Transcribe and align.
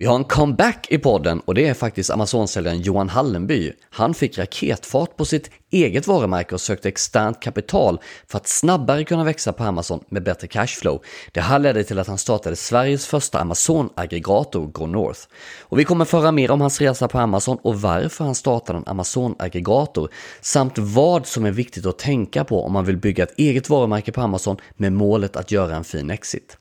Vi 0.00 0.06
har 0.06 0.16
en 0.16 0.24
comeback 0.24 0.86
i 0.90 0.98
podden 0.98 1.40
och 1.40 1.54
det 1.54 1.68
är 1.68 1.74
faktiskt 1.74 2.10
Amazon-säljaren 2.10 2.80
Johan 2.80 3.08
Hallenby. 3.08 3.72
Han 3.90 4.14
fick 4.14 4.38
raketfart 4.38 5.16
på 5.16 5.24
sitt 5.24 5.50
eget 5.70 6.06
varumärke 6.06 6.54
och 6.54 6.60
sökte 6.60 6.88
externt 6.88 7.40
kapital 7.40 8.00
för 8.26 8.38
att 8.38 8.48
snabbare 8.48 9.04
kunna 9.04 9.24
växa 9.24 9.52
på 9.52 9.64
Amazon 9.64 10.04
med 10.08 10.22
bättre 10.22 10.46
cashflow. 10.48 11.02
Det 11.32 11.40
här 11.40 11.58
ledde 11.58 11.84
till 11.84 11.98
att 11.98 12.06
han 12.06 12.18
startade 12.18 12.56
Sveriges 12.56 13.06
första 13.06 13.38
Amazon-aggregator, 13.38 14.66
Go 14.72 14.86
North. 14.86 15.20
Och 15.60 15.78
vi 15.78 15.84
kommer 15.84 16.04
föra 16.04 16.32
mer 16.32 16.50
om 16.50 16.60
hans 16.60 16.80
resa 16.80 17.08
på 17.08 17.18
Amazon 17.18 17.58
och 17.62 17.80
varför 17.80 18.24
han 18.24 18.34
startade 18.34 18.78
en 18.78 18.84
Amazon-aggregator 18.84 20.08
samt 20.40 20.78
vad 20.78 21.26
som 21.26 21.44
är 21.44 21.50
viktigt 21.50 21.86
att 21.86 21.98
tänka 21.98 22.44
på 22.44 22.64
om 22.64 22.72
man 22.72 22.84
vill 22.84 22.96
bygga 22.96 23.24
ett 23.24 23.38
eget 23.38 23.68
varumärke 23.68 24.12
på 24.12 24.20
Amazon 24.20 24.56
med 24.76 24.92
målet 24.92 25.36
att 25.36 25.50
göra 25.50 25.76
en 25.76 25.84
fin 25.84 26.10
exit. 26.10 26.56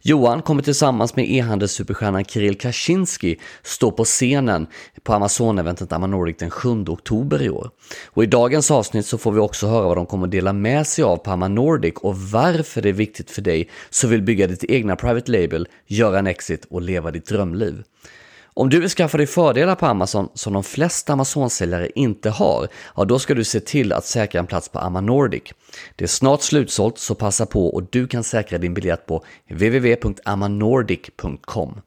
Johan 0.00 0.42
kommer 0.42 0.62
tillsammans 0.62 1.16
med 1.16 1.30
e-handelssuperstjärnan 1.30 2.24
Kirill 2.24 2.58
Kaczynski 2.58 3.40
stå 3.62 3.90
på 3.90 4.04
scenen 4.04 4.66
på 5.02 5.12
Amazon-eventet 5.12 5.92
Amanoric 5.92 6.36
den 6.38 6.50
7 6.50 6.84
oktober 6.88 7.42
i 7.42 7.50
år. 7.50 7.70
Och 8.06 8.24
i 8.24 8.26
dagens 8.54 8.70
avsnitt 8.70 9.06
så 9.06 9.18
får 9.18 9.32
vi 9.32 9.40
också 9.40 9.66
höra 9.66 9.88
vad 9.88 9.96
de 9.96 10.06
kommer 10.06 10.26
dela 10.26 10.52
med 10.52 10.86
sig 10.86 11.04
av 11.04 11.16
på 11.16 11.30
Amanordic 11.30 11.94
och 11.96 12.18
varför 12.18 12.82
det 12.82 12.88
är 12.88 12.92
viktigt 12.92 13.30
för 13.30 13.42
dig 13.42 13.68
som 13.90 14.10
vill 14.10 14.22
bygga 14.22 14.46
ditt 14.46 14.64
egna 14.64 14.96
private 14.96 15.32
label, 15.32 15.68
göra 15.86 16.18
en 16.18 16.26
exit 16.26 16.66
och 16.70 16.82
leva 16.82 17.10
ditt 17.10 17.26
drömliv. 17.26 17.82
Om 18.56 18.68
du 18.68 18.80
vill 18.80 18.90
skaffa 18.90 19.18
dig 19.18 19.26
fördelar 19.26 19.74
på 19.74 19.86
Amazon 19.86 20.28
som 20.34 20.52
de 20.52 20.64
flesta 20.64 21.12
Amazon-säljare 21.12 21.90
inte 21.94 22.30
har, 22.30 22.68
ja 22.96 23.04
då 23.04 23.18
ska 23.18 23.34
du 23.34 23.44
se 23.44 23.60
till 23.60 23.92
att 23.92 24.04
säkra 24.04 24.40
en 24.40 24.46
plats 24.46 24.68
på 24.68 24.78
Amanordic. 24.78 25.42
Det 25.96 26.04
är 26.04 26.08
snart 26.08 26.42
slutsålt 26.42 26.98
så 26.98 27.14
passa 27.14 27.46
på 27.46 27.74
och 27.74 27.82
du 27.90 28.06
kan 28.06 28.24
säkra 28.24 28.58
din 28.58 28.74
biljett 28.74 29.06
på 29.06 29.24
www.amanordic.com. 29.48 31.80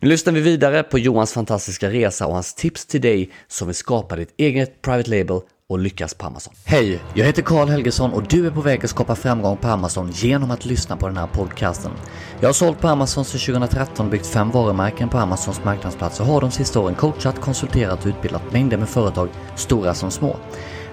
Nu 0.00 0.08
lyssnar 0.08 0.32
vi 0.32 0.40
vidare 0.40 0.82
på 0.82 0.98
Johans 0.98 1.32
fantastiska 1.32 1.90
resa 1.90 2.26
och 2.26 2.34
hans 2.34 2.54
tips 2.54 2.86
till 2.86 3.00
dig 3.00 3.30
som 3.48 3.68
vill 3.68 3.74
skapa 3.74 4.16
ditt 4.16 4.34
eget 4.36 4.82
private 4.82 5.10
label 5.10 5.40
och 5.68 5.78
lyckas 5.78 6.14
på 6.14 6.26
Amazon. 6.26 6.54
Hej, 6.64 7.02
jag 7.14 7.26
heter 7.26 7.42
Karl 7.42 7.68
Helgesson 7.68 8.12
och 8.12 8.22
du 8.22 8.46
är 8.46 8.50
på 8.50 8.60
väg 8.60 8.84
att 8.84 8.90
skapa 8.90 9.14
framgång 9.14 9.56
på 9.56 9.68
Amazon 9.68 10.10
genom 10.10 10.50
att 10.50 10.64
lyssna 10.64 10.96
på 10.96 11.06
den 11.06 11.16
här 11.16 11.26
podcasten. 11.26 11.92
Jag 12.40 12.48
har 12.48 12.52
sålt 12.52 12.80
på 12.80 12.88
Amazon 12.88 13.24
sedan 13.24 13.40
2013 13.40 14.10
byggt 14.10 14.26
fem 14.26 14.50
varumärken 14.50 15.08
på 15.08 15.18
Amazons 15.18 15.64
marknadsplats 15.64 16.20
och 16.20 16.26
har 16.26 16.40
de 16.40 16.50
sista 16.50 16.80
åren 16.80 16.94
coachat, 16.94 17.40
konsulterat 17.40 18.00
och 18.00 18.08
utbildat 18.08 18.52
mängder 18.52 18.76
med 18.76 18.88
företag, 18.88 19.28
stora 19.56 19.94
som 19.94 20.10
små. 20.10 20.36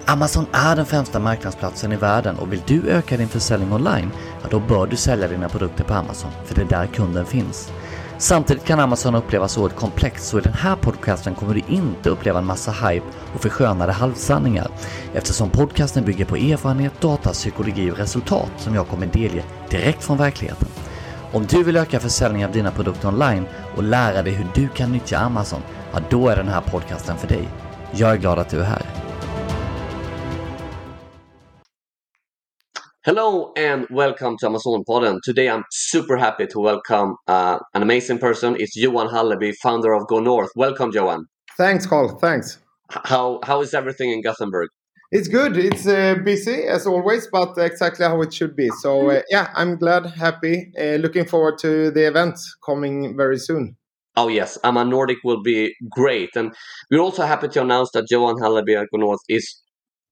Amazon 0.06 0.46
är 0.52 0.76
den 0.76 0.86
främsta 0.86 1.20
marknadsplatsen 1.20 1.92
i 1.92 1.96
världen 1.96 2.36
och 2.36 2.54
vill 2.54 2.62
du 2.68 2.90
öka 2.90 3.18
din 3.18 3.28
försäljning 3.28 3.74
online, 3.74 4.12
ja 4.42 4.48
då 4.52 4.60
bör 4.60 4.88
du 4.88 4.96
sälja 4.96 5.28
dina 5.28 5.50
produkter 5.50 5.84
på 5.84 5.94
Amazon, 5.94 6.32
för 6.46 6.56
det 6.56 6.62
är 6.62 6.66
där 6.66 6.88
kunden 6.88 7.26
finns. 7.26 7.72
Samtidigt 8.18 8.66
kan 8.66 8.80
Amazon 8.80 9.16
upplevas 9.16 9.58
oerhört 9.58 9.80
komplext 9.80 10.28
så 10.28 10.40
i 10.40 10.42
den 10.42 10.54
här 10.54 10.76
podcasten 10.76 11.36
kommer 11.36 11.54
du 11.54 11.62
inte 11.68 12.10
uppleva 12.10 12.40
en 12.40 12.46
massa 12.46 12.72
hype 12.72 13.06
och 13.34 13.42
förskönade 13.42 13.92
halvsanningar 13.92 14.68
eftersom 15.14 15.50
podcasten 15.50 16.06
bygger 16.06 16.26
på 16.26 16.36
erfarenhet, 16.36 17.02
data, 17.02 17.30
psykologi 17.30 17.92
och 17.92 17.98
resultat 17.98 18.52
som 18.58 18.76
jag 18.76 18.88
kommer 18.88 19.06
delge 19.06 19.44
direkt 19.70 20.04
från 20.04 20.18
verkligheten. 20.18 20.68
Om 21.32 21.46
du 21.46 21.64
vill 21.64 21.78
öka 21.78 22.00
försäljningen 22.00 22.48
av 22.48 22.54
dina 22.54 22.72
produkter 22.72 23.08
online 23.08 23.46
och 23.76 23.84
lära 23.84 24.22
dig 24.22 24.34
hur 24.34 24.48
du 24.56 24.68
kan 24.68 24.92
nyttja 24.92 25.18
Amazon, 25.18 25.62
ja 25.94 26.00
då 26.10 26.28
är 26.30 26.36
den 26.36 26.48
här 26.48 26.62
podcasten 26.62 27.18
för 27.18 27.28
dig. 27.28 27.50
Jag 27.92 28.12
är 28.12 28.18
glad 28.18 28.40
att 28.40 28.50
du 28.50 28.60
är 28.60 28.64
här. 28.64 29.03
Hello 33.06 33.52
and 33.58 33.86
welcome 33.90 34.38
to 34.38 34.46
Amazon 34.46 34.82
Podden. 34.88 35.20
Today 35.26 35.50
I'm 35.50 35.66
super 35.72 36.16
happy 36.16 36.48
to 36.48 36.58
welcome 36.58 37.18
uh, 37.28 37.60
an 37.74 37.82
amazing 37.82 38.18
person. 38.18 38.56
It's 38.58 38.78
Johan 38.78 39.10
Halleby, 39.10 39.56
founder 39.62 39.92
of 39.92 40.08
Go 40.08 40.22
North. 40.22 40.52
Welcome, 40.56 40.92
Johan. 40.94 41.26
Thanks, 41.58 41.86
Carl. 41.86 42.18
Thanks. 42.18 42.60
How 42.90 43.42
how 43.44 43.60
is 43.60 43.74
everything 43.74 44.12
in 44.12 44.22
Gothenburg? 44.22 44.70
It's 45.12 45.28
good. 45.28 45.58
It's 45.58 45.86
uh, 45.86 46.16
busy 46.24 46.64
as 46.64 46.88
always, 46.88 47.28
but 47.30 47.58
exactly 47.58 48.06
how 48.06 48.22
it 48.22 48.34
should 48.34 48.56
be. 48.56 48.70
So 48.82 49.10
uh, 49.10 49.22
yeah, 49.30 49.52
I'm 49.54 49.76
glad, 49.76 50.06
happy, 50.06 50.72
uh, 50.80 50.96
looking 51.04 51.26
forward 51.26 51.58
to 51.58 51.92
the 51.92 52.08
event 52.08 52.40
coming 52.66 53.18
very 53.18 53.38
soon. 53.38 53.76
Oh 54.16 54.30
yes, 54.30 54.58
AMA 54.64 54.86
Nordic 54.86 55.18
will 55.26 55.42
be 55.42 55.76
great, 55.92 56.30
and 56.38 56.56
we're 56.90 57.02
also 57.02 57.26
happy 57.26 57.50
to 57.50 57.62
announce 57.64 57.92
that 57.96 58.06
Johan 58.10 58.38
Halleby 58.38 58.82
at 58.82 58.88
Go 58.94 59.00
North 59.00 59.20
is 59.28 59.62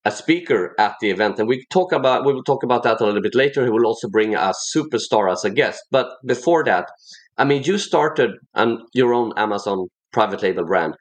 a 0.04 0.10
speaker 0.10 0.74
at 0.78 0.96
the 1.00 1.10
event, 1.10 1.38
and 1.38 1.48
we 1.48 1.64
talk 1.70 1.92
about 1.92 2.26
we 2.26 2.32
will 2.32 2.42
talk 2.42 2.62
about 2.62 2.82
that 2.82 3.00
a 3.00 3.04
little 3.04 3.22
bit 3.22 3.34
later. 3.34 3.64
He 3.64 3.70
will 3.70 3.86
also 3.86 4.08
bring 4.08 4.34
a 4.34 4.52
superstar 4.74 5.30
as 5.30 5.44
a 5.44 5.50
guest. 5.50 5.82
But 5.90 6.08
before 6.26 6.64
that, 6.64 6.88
I 7.38 7.44
mean, 7.44 7.62
you 7.62 7.78
started 7.78 8.32
an, 8.54 8.78
your 8.92 9.14
own 9.14 9.32
Amazon 9.36 9.86
private 10.12 10.42
label 10.42 10.64
brand. 10.64 10.94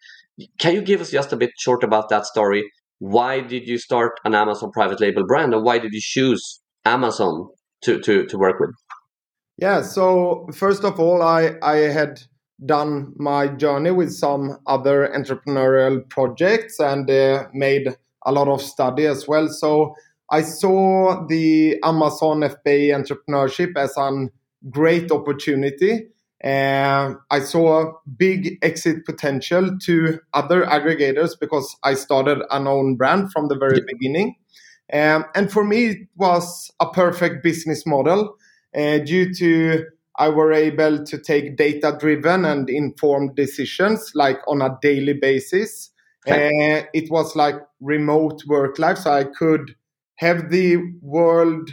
Can 0.60 0.76
you 0.76 0.82
give 0.82 1.02
us 1.02 1.12
just 1.12 1.34
a 1.34 1.38
bit 1.38 1.52
short 1.58 1.84
about 1.84 2.10
that 2.10 2.26
story? 2.26 2.72
Why 3.00 3.42
did 3.42 3.68
you 3.68 3.78
start 3.78 4.20
an 4.24 4.36
Amazon 4.36 4.72
private 4.72 5.02
label 5.02 5.26
brand, 5.26 5.54
and 5.54 5.64
why 5.64 5.80
did 5.80 5.94
you 5.94 6.02
choose 6.02 6.62
Amazon 6.86 7.50
to 7.82 8.00
to 8.00 8.26
to 8.28 8.38
work 8.38 8.60
with? 8.60 8.72
Yeah. 9.58 9.82
So 9.82 10.48
first 10.54 10.84
of 10.84 11.00
all, 11.00 11.24
I 11.24 11.54
I 11.64 11.78
had 11.92 12.22
done 12.64 13.14
my 13.18 13.48
journey 13.48 13.90
with 13.90 14.12
some 14.12 14.60
other 14.68 15.12
entrepreneurial 15.16 16.08
projects 16.10 16.80
and 16.80 17.10
uh, 17.10 17.48
made 17.54 17.96
a 18.26 18.32
lot 18.32 18.48
of 18.48 18.62
study 18.62 19.06
as 19.06 19.28
well. 19.28 19.48
So 19.50 19.96
I 20.30 20.42
saw 20.42 21.26
the 21.28 21.78
Amazon 21.84 22.42
FBA 22.42 22.92
entrepreneurship 22.96 23.78
as 23.78 23.96
a 23.98 24.28
great 24.70 25.12
opportunity. 25.12 26.08
Uh, 26.44 27.14
I 27.30 27.40
saw 27.40 27.82
a 27.82 27.94
big 28.18 28.58
exit 28.64 29.06
potential 29.06 29.78
to 29.84 30.20
other 30.34 30.66
aggregators 30.66 31.40
because 31.40 31.76
I 31.84 31.94
started 31.94 32.42
an 32.50 32.68
own 32.68 32.96
brand 32.96 33.32
from 33.32 33.48
the 33.48 33.58
very 33.58 33.82
beginning. 33.86 34.36
Um, 34.92 35.26
and 35.36 35.52
for 35.52 35.64
me, 35.64 35.86
it 35.88 36.08
was 36.16 36.72
a 36.80 36.90
perfect 36.90 37.44
business 37.44 37.86
model 37.86 38.38
uh, 38.76 39.00
due 39.00 39.34
to 39.36 39.86
I 40.18 40.30
were 40.30 40.52
able 40.52 41.04
to 41.06 41.18
take 41.18 41.58
data 41.58 41.96
driven 42.00 42.46
and 42.46 42.70
informed 42.70 43.36
decisions 43.36 44.12
like 44.14 44.40
on 44.48 44.62
a 44.62 44.78
daily 44.82 45.14
basis. 45.14 45.91
Uh, 46.28 46.86
it 46.94 47.10
was 47.10 47.36
like 47.36 47.56
remote 47.80 48.44
work 48.48 48.78
life, 48.78 49.00
so 49.00 49.12
I 49.12 49.24
could 49.24 49.76
have 50.16 50.50
the 50.50 50.78
world 51.02 51.72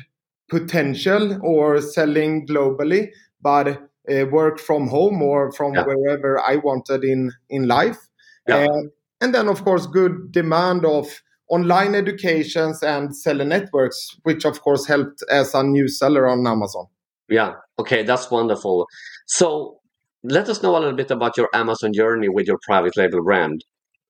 potential 0.48 1.38
or 1.42 1.80
selling 1.82 2.46
globally, 2.46 3.10
but 3.42 3.68
uh, 4.10 4.24
work 4.30 4.58
from 4.58 4.88
home 4.88 5.22
or 5.22 5.52
from 5.52 5.74
yeah. 5.74 5.84
wherever 5.84 6.40
I 6.40 6.56
wanted 6.56 7.04
in 7.04 7.32
in 7.50 7.68
life. 7.68 7.98
Yeah. 8.46 8.66
Uh, 8.66 8.82
and 9.20 9.34
then, 9.34 9.48
of 9.48 9.64
course, 9.64 9.86
good 9.86 10.32
demand 10.32 10.84
of 10.86 11.22
online 11.48 11.94
educations 11.94 12.82
and 12.82 13.14
seller 13.14 13.44
networks, 13.44 14.16
which 14.22 14.44
of 14.44 14.60
course 14.62 14.86
helped 14.86 15.22
as 15.30 15.54
a 15.54 15.62
new 15.62 15.88
seller 15.88 16.26
on 16.26 16.46
Amazon. 16.46 16.86
Yeah. 17.28 17.54
Okay, 17.78 18.02
that's 18.02 18.30
wonderful. 18.30 18.86
So 19.26 19.80
let 20.22 20.48
us 20.48 20.62
know 20.62 20.76
a 20.76 20.78
little 20.78 20.96
bit 20.96 21.10
about 21.10 21.36
your 21.36 21.48
Amazon 21.54 21.92
journey 21.92 22.28
with 22.28 22.46
your 22.46 22.58
private 22.62 22.96
label 22.96 23.22
brand 23.22 23.64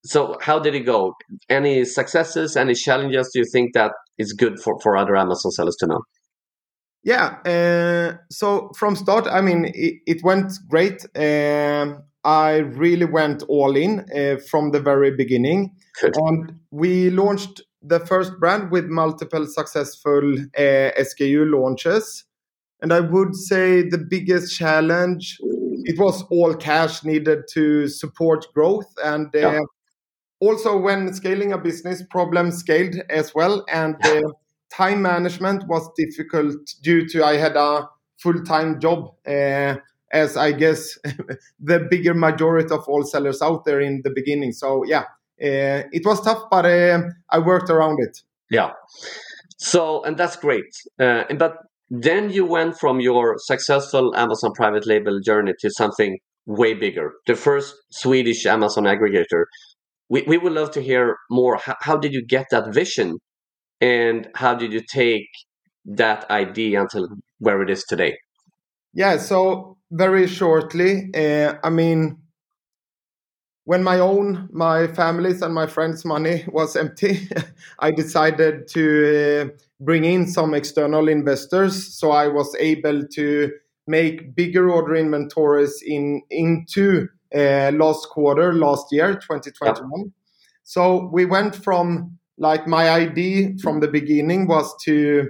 so 0.04 0.36
how 0.40 0.58
did 0.58 0.74
it 0.74 0.80
go? 0.80 1.14
Any 1.48 1.84
successes 1.84 2.56
any 2.56 2.74
challenges 2.74 3.30
do 3.32 3.40
you 3.40 3.46
think 3.52 3.74
that 3.74 3.92
is 4.16 4.32
good 4.32 4.60
for, 4.60 4.78
for 4.80 4.96
other 4.96 5.16
amazon 5.16 5.52
sellers 5.52 5.76
to 5.80 5.86
know? 5.86 6.00
Yeah 7.02 7.36
uh, 7.44 8.16
so 8.30 8.70
from 8.76 8.96
start 8.96 9.26
i 9.26 9.40
mean 9.40 9.66
it, 9.74 9.94
it 10.06 10.22
went 10.22 10.52
great. 10.68 11.04
Um, 11.16 12.02
i 12.24 12.58
really 12.58 13.06
went 13.06 13.42
all 13.48 13.76
in 13.76 14.04
uh, 14.14 14.36
from 14.50 14.70
the 14.72 14.80
very 14.80 15.10
beginning. 15.10 15.74
Good. 16.00 16.14
and 16.16 16.52
we 16.70 17.10
launched 17.10 17.62
the 17.82 18.00
first 18.00 18.38
brand 18.40 18.70
with 18.70 18.86
multiple 18.86 19.46
successful 19.46 20.34
uh, 20.56 20.90
sku 21.00 21.50
launches. 21.50 22.24
And 22.80 22.92
i 22.92 23.00
would 23.00 23.34
say 23.34 23.82
the 23.82 23.98
biggest 23.98 24.56
challenge 24.56 25.38
it 25.84 25.98
was 25.98 26.22
all 26.30 26.54
cash 26.54 27.02
needed 27.02 27.44
to 27.52 27.88
support 27.88 28.46
growth 28.54 28.92
and 29.02 29.34
uh, 29.34 29.38
yeah 29.38 29.58
also 30.40 30.78
when 30.78 31.12
scaling 31.12 31.52
a 31.52 31.58
business 31.58 32.02
problems 32.10 32.58
scaled 32.58 32.96
as 33.10 33.34
well 33.34 33.64
and 33.68 33.96
the 34.02 34.32
time 34.70 35.02
management 35.02 35.66
was 35.66 35.88
difficult 35.96 36.56
due 36.82 37.08
to 37.08 37.24
i 37.24 37.36
had 37.36 37.56
a 37.56 37.88
full-time 38.18 38.80
job 38.80 39.10
uh, 39.26 39.74
as 40.12 40.36
i 40.36 40.52
guess 40.52 40.98
the 41.60 41.86
bigger 41.90 42.14
majority 42.14 42.72
of 42.72 42.84
all 42.88 43.04
sellers 43.04 43.42
out 43.42 43.64
there 43.64 43.80
in 43.80 44.00
the 44.04 44.10
beginning. 44.10 44.52
So 44.52 44.84
yeah 44.84 45.04
uh, 45.40 45.86
it 45.92 46.04
was 46.04 46.20
tough 46.20 46.44
but 46.50 46.66
uh, 46.66 47.00
i 47.30 47.38
worked 47.38 47.70
around 47.70 47.98
it. 48.00 48.22
Yeah. 48.50 48.72
So 49.58 50.02
and 50.04 50.16
that's 50.16 50.36
great. 50.36 50.72
Uh, 50.98 51.24
but 51.36 51.58
then 51.90 52.30
you 52.30 52.44
went 52.44 52.78
from 52.78 53.00
your 53.00 53.36
successful 53.38 54.14
amazon 54.16 54.52
private 54.54 54.86
label 54.86 55.20
journey 55.20 55.54
to 55.60 55.70
something 55.70 56.18
way 56.46 56.74
bigger. 56.74 57.12
The 57.26 57.34
first 57.34 57.74
swedish 57.90 58.46
amazon 58.46 58.84
aggregator 58.84 59.44
we, 60.08 60.22
we 60.22 60.38
would 60.38 60.52
love 60.52 60.70
to 60.72 60.82
hear 60.82 61.16
more. 61.30 61.56
How, 61.56 61.76
how 61.80 61.96
did 61.96 62.12
you 62.12 62.24
get 62.24 62.46
that 62.50 62.72
vision? 62.72 63.18
And 63.80 64.28
how 64.34 64.54
did 64.54 64.72
you 64.72 64.80
take 64.80 65.28
that 65.84 66.28
idea 66.30 66.82
until 66.82 67.08
where 67.38 67.62
it 67.62 67.70
is 67.70 67.84
today? 67.84 68.18
Yeah, 68.94 69.18
so 69.18 69.76
very 69.90 70.26
shortly, 70.26 71.10
uh, 71.14 71.54
I 71.62 71.70
mean, 71.70 72.18
when 73.64 73.84
my 73.84 73.98
own, 73.98 74.48
my 74.50 74.86
family's, 74.86 75.42
and 75.42 75.54
my 75.54 75.66
friends' 75.66 76.04
money 76.04 76.44
was 76.48 76.74
empty, 76.74 77.28
I 77.78 77.90
decided 77.90 78.66
to 78.68 79.52
uh, 79.52 79.58
bring 79.78 80.04
in 80.04 80.26
some 80.26 80.54
external 80.54 81.06
investors. 81.08 81.94
So 81.94 82.10
I 82.10 82.28
was 82.28 82.56
able 82.58 83.06
to 83.08 83.52
make 83.86 84.34
bigger 84.34 84.70
order 84.70 84.96
inventories 84.96 85.82
in 85.84 86.22
into 86.30 87.08
last 87.34 88.08
quarter 88.08 88.52
last 88.52 88.86
year, 88.92 89.14
2021. 89.14 89.90
Yep. 90.00 90.08
So 90.64 91.08
we 91.12 91.24
went 91.24 91.56
from 91.56 92.18
like 92.38 92.66
my 92.66 92.88
idea 92.88 93.50
from 93.62 93.80
the 93.80 93.88
beginning 93.88 94.46
was 94.46 94.74
to 94.84 95.28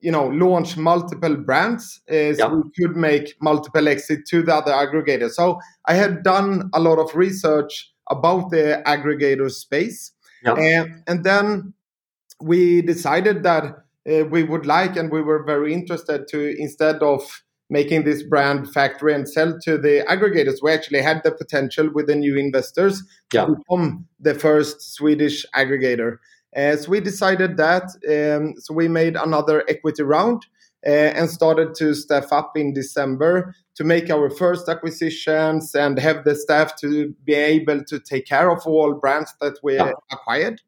you 0.00 0.10
know 0.10 0.26
launch 0.28 0.76
multiple 0.76 1.36
brands 1.36 2.00
uh, 2.10 2.34
so 2.34 2.48
we 2.56 2.70
could 2.78 2.96
make 2.96 3.34
multiple 3.40 3.88
exit 3.88 4.26
to 4.26 4.42
the 4.42 4.54
other 4.54 4.72
aggregators 4.72 5.32
so 5.32 5.58
i 5.86 5.94
had 5.94 6.22
done 6.22 6.68
a 6.74 6.80
lot 6.80 6.98
of 6.98 7.14
research 7.14 7.90
about 8.10 8.50
the 8.50 8.82
aggregator 8.86 9.50
space 9.50 10.12
uh, 10.46 10.84
and 11.06 11.24
then 11.24 11.72
we 12.40 12.82
decided 12.82 13.42
that 13.42 13.64
uh, 14.10 14.24
we 14.26 14.42
would 14.42 14.66
like 14.66 14.96
and 14.96 15.10
we 15.10 15.22
were 15.22 15.42
very 15.44 15.72
interested 15.72 16.28
to 16.28 16.54
instead 16.58 17.02
of 17.02 17.43
making 17.70 18.04
this 18.04 18.22
brand 18.22 18.70
factory 18.72 19.14
and 19.14 19.28
sell 19.28 19.58
to 19.58 19.78
the 19.78 20.04
aggregators 20.08 20.62
we 20.62 20.70
actually 20.70 21.00
had 21.00 21.22
the 21.24 21.32
potential 21.32 21.88
with 21.92 22.06
the 22.06 22.14
new 22.14 22.36
investors 22.36 23.02
to 23.30 23.56
become 23.56 24.06
the 24.20 24.34
first 24.34 24.94
swedish 24.94 25.44
aggregator 25.54 26.18
uh, 26.56 26.76
so 26.76 26.90
we 26.90 27.00
decided 27.00 27.56
that. 27.56 27.90
Um, 28.08 28.54
so 28.58 28.74
we 28.74 28.88
made 28.88 29.16
another 29.16 29.64
equity 29.68 30.02
round 30.02 30.46
uh, 30.86 30.90
and 30.90 31.28
started 31.28 31.74
to 31.76 31.94
staff 31.94 32.32
up 32.32 32.52
in 32.56 32.72
December 32.72 33.54
to 33.74 33.84
make 33.84 34.10
our 34.10 34.30
first 34.30 34.68
acquisitions 34.68 35.74
and 35.74 35.98
have 35.98 36.24
the 36.24 36.36
staff 36.36 36.76
to 36.80 37.12
be 37.24 37.34
able 37.34 37.82
to 37.84 37.98
take 37.98 38.26
care 38.26 38.50
of 38.50 38.64
all 38.66 38.94
brands 38.94 39.34
that 39.40 39.58
we 39.62 39.74
yeah. 39.74 39.92
acquired. 40.12 40.60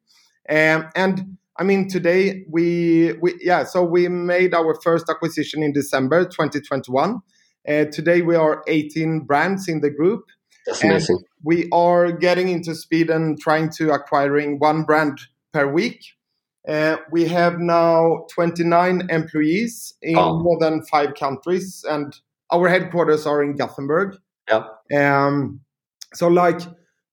Um, 0.49 0.89
and 0.95 1.37
I 1.59 1.63
mean, 1.63 1.89
today 1.89 2.45
we, 2.49 3.13
we 3.13 3.35
yeah, 3.41 3.63
so 3.63 3.83
we 3.83 4.07
made 4.07 4.53
our 4.53 4.79
first 4.83 5.09
acquisition 5.09 5.63
in 5.63 5.73
December 5.73 6.25
2021. 6.25 7.19
Uh, 7.67 7.85
today 7.85 8.21
we 8.21 8.35
are 8.35 8.63
18 8.67 9.21
brands 9.21 9.67
in 9.67 9.81
the 9.81 9.89
group. 9.89 10.25
That's 10.65 10.83
amazing. 10.83 11.23
We 11.43 11.67
are 11.71 12.11
getting 12.11 12.49
into 12.49 12.75
speed 12.75 13.09
and 13.09 13.39
trying 13.39 13.69
to 13.71 13.91
acquiring 13.91 14.59
one 14.59 14.83
brand 14.83 15.19
per 15.51 15.65
week. 15.71 16.03
Uh, 16.67 16.97
we 17.11 17.25
have 17.25 17.59
now 17.59 18.25
29 18.33 19.07
employees 19.09 19.93
in 20.01 20.17
oh. 20.17 20.39
more 20.39 20.59
than 20.59 20.83
five 20.83 21.15
countries, 21.15 21.83
and 21.89 22.13
our 22.51 22.67
headquarters 22.67 23.25
are 23.25 23.41
in 23.41 23.55
Gothenburg. 23.55 24.17
Yeah. 24.49 24.65
Um, 24.93 25.61
so, 26.13 26.27
like 26.27 26.59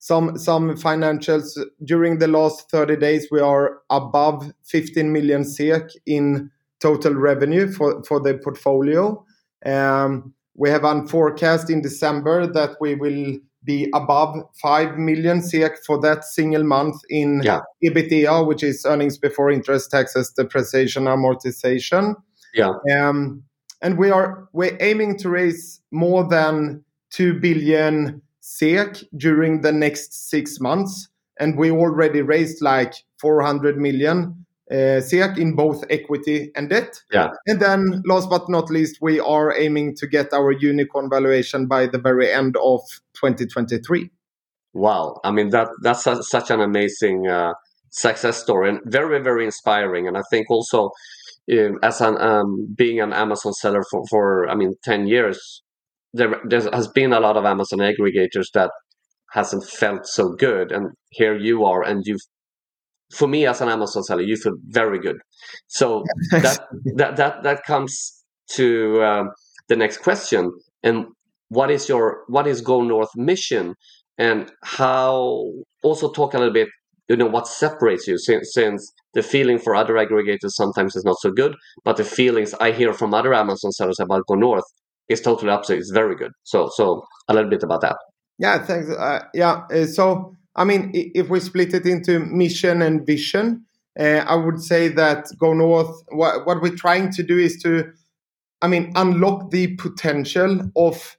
some 0.05 0.37
some 0.37 0.73
financials 0.77 1.59
during 1.83 2.19
the 2.19 2.29
last 2.29 2.71
30 2.71 2.97
days, 2.97 3.29
we 3.31 3.41
are 3.41 3.79
above 3.89 4.53
15 4.65 5.11
million 5.11 5.47
SEK 5.47 5.89
in 6.05 6.51
total 6.79 7.15
revenue 7.15 7.73
for 7.73 8.05
for 8.05 8.21
the 8.21 8.35
portfolio. 8.35 9.25
Um, 9.65 10.35
we 10.56 10.69
have 10.69 10.85
on 10.85 11.09
forecast 11.09 11.71
in 11.71 11.81
December 11.81 12.47
that 12.47 12.77
we 12.83 12.97
will 12.97 13.39
be 13.65 13.89
above 13.95 14.37
5 14.61 14.99
million 14.99 15.41
SEK 15.41 15.83
for 15.87 15.99
that 16.03 16.23
single 16.25 16.65
month 16.65 17.01
in. 17.09 17.41
EBITDA, 17.83 18.47
which 18.47 18.62
is 18.62 18.85
earnings 18.85 19.17
before 19.17 19.51
interest, 19.51 19.91
taxes, 19.91 20.31
depreciation, 20.37 21.05
amortization. 21.05 22.15
Yeah. 22.53 22.75
Um, 22.95 23.43
and 23.81 23.97
we 23.97 24.11
are 24.11 24.51
we're 24.53 24.77
aiming 24.81 25.17
to 25.21 25.31
raise 25.31 25.81
more 25.91 26.29
than 26.29 26.85
2 27.12 27.41
billion 27.41 28.21
SEK 28.44 29.05
during 29.17 29.62
the 29.62 29.73
next 29.73 30.29
six 30.29 30.61
months. 30.61 31.08
And 31.41 31.56
we 31.56 31.70
already 31.70 32.20
raised 32.20 32.61
like 32.61 32.94
400 33.19 33.79
million 33.79 34.44
uh, 34.70 35.00
SEK 35.00 35.38
in 35.38 35.56
both 35.56 35.82
equity 35.88 36.50
and 36.55 36.69
debt. 36.69 37.00
Yeah. 37.11 37.31
And 37.46 37.61
then, 37.61 38.02
last 38.05 38.29
but 38.29 38.49
not 38.49 38.70
least, 38.70 38.99
we 39.00 39.19
are 39.19 39.56
aiming 39.56 39.96
to 39.96 40.06
get 40.06 40.32
our 40.32 40.52
unicorn 40.52 41.08
valuation 41.11 41.67
by 41.67 41.87
the 41.87 41.99
very 41.99 42.31
end 42.31 42.56
of 42.56 42.81
2023. 43.14 44.11
Wow, 44.75 45.20
I 45.23 45.31
mean 45.31 45.50
that 45.50 45.69
that's 45.82 46.06
a, 46.06 46.23
such 46.23 46.50
an 46.50 46.61
amazing 46.61 47.29
uh, 47.29 47.55
success 47.91 48.43
story 48.43 48.70
and 48.70 48.81
very 48.85 49.23
very 49.23 49.44
inspiring. 49.44 50.08
And 50.08 50.19
I 50.19 50.23
think 50.31 50.50
also 50.50 50.91
um, 51.52 51.79
as 51.82 52.00
an 52.00 52.20
um, 52.20 52.75
being 52.75 53.00
an 53.00 53.12
Amazon 53.12 53.52
seller 53.52 53.85
for, 53.91 54.02
for 54.11 54.49
I 54.50 54.55
mean 54.55 54.75
ten 54.82 55.06
years, 55.06 55.62
there 56.14 56.40
there 56.44 56.62
has 56.72 56.88
been 56.88 57.12
a 57.12 57.20
lot 57.20 57.37
of 57.37 57.44
Amazon 57.44 57.81
aggregators 57.81 58.46
that 58.55 58.70
hasn't 59.32 59.64
felt 59.64 60.06
so 60.06 60.31
good, 60.31 60.72
and 60.72 60.90
here 61.11 61.37
you 61.37 61.64
are, 61.64 61.82
and 61.82 62.02
you've 62.06 62.20
for 63.12 63.28
me 63.28 63.46
as 63.46 63.61
an 63.61 63.69
Amazon 63.69 64.02
seller, 64.02 64.22
you 64.22 64.37
feel 64.37 64.56
very 64.69 64.99
good. 64.99 65.16
So 65.66 66.05
that 66.31 66.61
that 66.96 67.16
that 67.16 67.43
that 67.43 67.64
comes 67.64 68.25
to 68.52 69.02
um, 69.02 69.31
the 69.69 69.76
next 69.76 69.99
question. 69.99 70.52
And 70.82 71.06
what 71.49 71.70
is 71.70 71.88
your 71.88 72.25
what 72.28 72.46
is 72.46 72.60
Go 72.60 72.82
North 72.82 73.10
mission, 73.17 73.75
and 74.17 74.50
how 74.62 75.50
also 75.82 76.12
talk 76.12 76.34
a 76.34 76.38
little 76.38 76.55
bit. 76.55 76.69
You 77.08 77.17
know 77.17 77.26
what 77.26 77.46
separates 77.46 78.08
you 78.08 78.17
since, 78.17 78.55
since 78.55 78.90
the 79.12 79.22
feeling 79.22 79.58
for 79.58 79.75
other 79.75 79.93
aggregators 79.94 80.52
sometimes 80.52 80.96
is 80.96 81.05
not 81.05 81.17
so 81.20 81.31
good, 81.31 81.55
but 81.84 81.99
the 81.99 82.05
feelings 82.05 82.55
I 82.55 82.72
hear 82.72 82.94
from 82.94 83.12
other 83.12 83.34
Amazon 83.34 83.72
sellers 83.72 84.00
about 84.00 84.25
Go 84.26 84.37
North 84.37 84.64
is 85.09 85.21
totally 85.21 85.51
opposite. 85.51 85.79
It's 85.79 85.91
very 85.91 86.17
good. 86.17 86.33
So 86.45 86.71
so 86.75 87.06
a 87.29 87.35
little 87.35 87.51
bit 87.51 87.62
about 87.62 87.81
that. 87.83 87.97
Yeah, 88.39 88.59
thanks. 88.65 88.91
Uh, 88.91 89.25
yeah, 89.33 89.62
uh, 89.73 89.87
so 89.87 90.35
I 90.56 90.65
mean, 90.65 90.91
if 90.95 91.29
we 91.29 91.41
split 91.41 91.75
it 91.75 91.87
into 91.87 92.21
mission 92.21 92.83
and 92.83 93.06
vision, 93.06 93.67
uh, 93.99 94.25
I 94.27 94.35
would 94.35 94.61
say 94.61 94.89
that 94.89 95.27
Go 95.39 95.53
North, 95.53 96.03
what, 96.09 96.47
what 96.47 96.62
we're 96.62 96.77
trying 96.77 97.12
to 97.12 97.23
do 97.23 97.39
is 97.39 97.61
to, 97.62 97.93
I 98.62 98.69
mean, 98.69 98.93
unlock 98.95 99.51
the 99.51 99.75
potential 99.77 100.61
of 100.77 101.17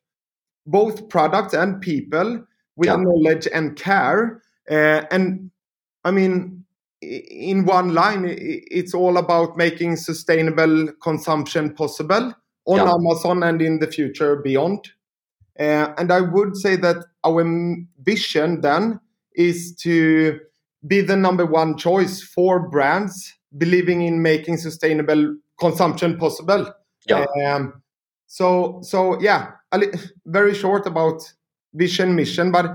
both 0.65 1.09
products 1.09 1.53
and 1.53 1.81
people 1.81 2.45
with 2.75 2.87
yeah. 2.87 2.95
knowledge 2.95 3.47
and 3.53 3.75
care. 3.75 4.41
Uh, 4.69 5.03
and 5.11 5.51
I 6.03 6.11
mean, 6.11 6.65
in 7.01 7.65
one 7.65 7.93
line, 7.93 8.25
it's 8.27 8.93
all 8.93 9.17
about 9.17 9.57
making 9.57 9.97
sustainable 9.97 10.91
consumption 11.01 11.73
possible 11.73 12.33
on 12.65 12.77
yeah. 12.77 12.93
Amazon 12.93 13.43
and 13.43 13.61
in 13.61 13.79
the 13.79 13.87
future 13.87 14.35
beyond. 14.37 14.89
Uh, 15.59 15.93
and 15.97 16.11
I 16.11 16.21
would 16.21 16.57
say 16.57 16.75
that 16.77 16.97
our 17.23 17.43
vision 18.03 18.61
then 18.61 18.99
is 19.35 19.75
to 19.77 20.39
be 20.85 21.01
the 21.01 21.15
number 21.15 21.45
one 21.45 21.77
choice 21.77 22.21
for 22.21 22.67
brands 22.69 23.33
believing 23.57 24.01
in 24.01 24.21
making 24.21 24.57
sustainable 24.57 25.35
consumption 25.59 26.17
possible. 26.17 26.73
Yeah. 27.07 27.25
Um, 27.45 27.81
so 28.27 28.79
so 28.81 29.19
yeah, 29.21 29.51
li- 29.73 29.93
very 30.25 30.53
short 30.53 30.85
about 30.85 31.21
vision 31.73 32.15
mission, 32.15 32.51
but 32.51 32.65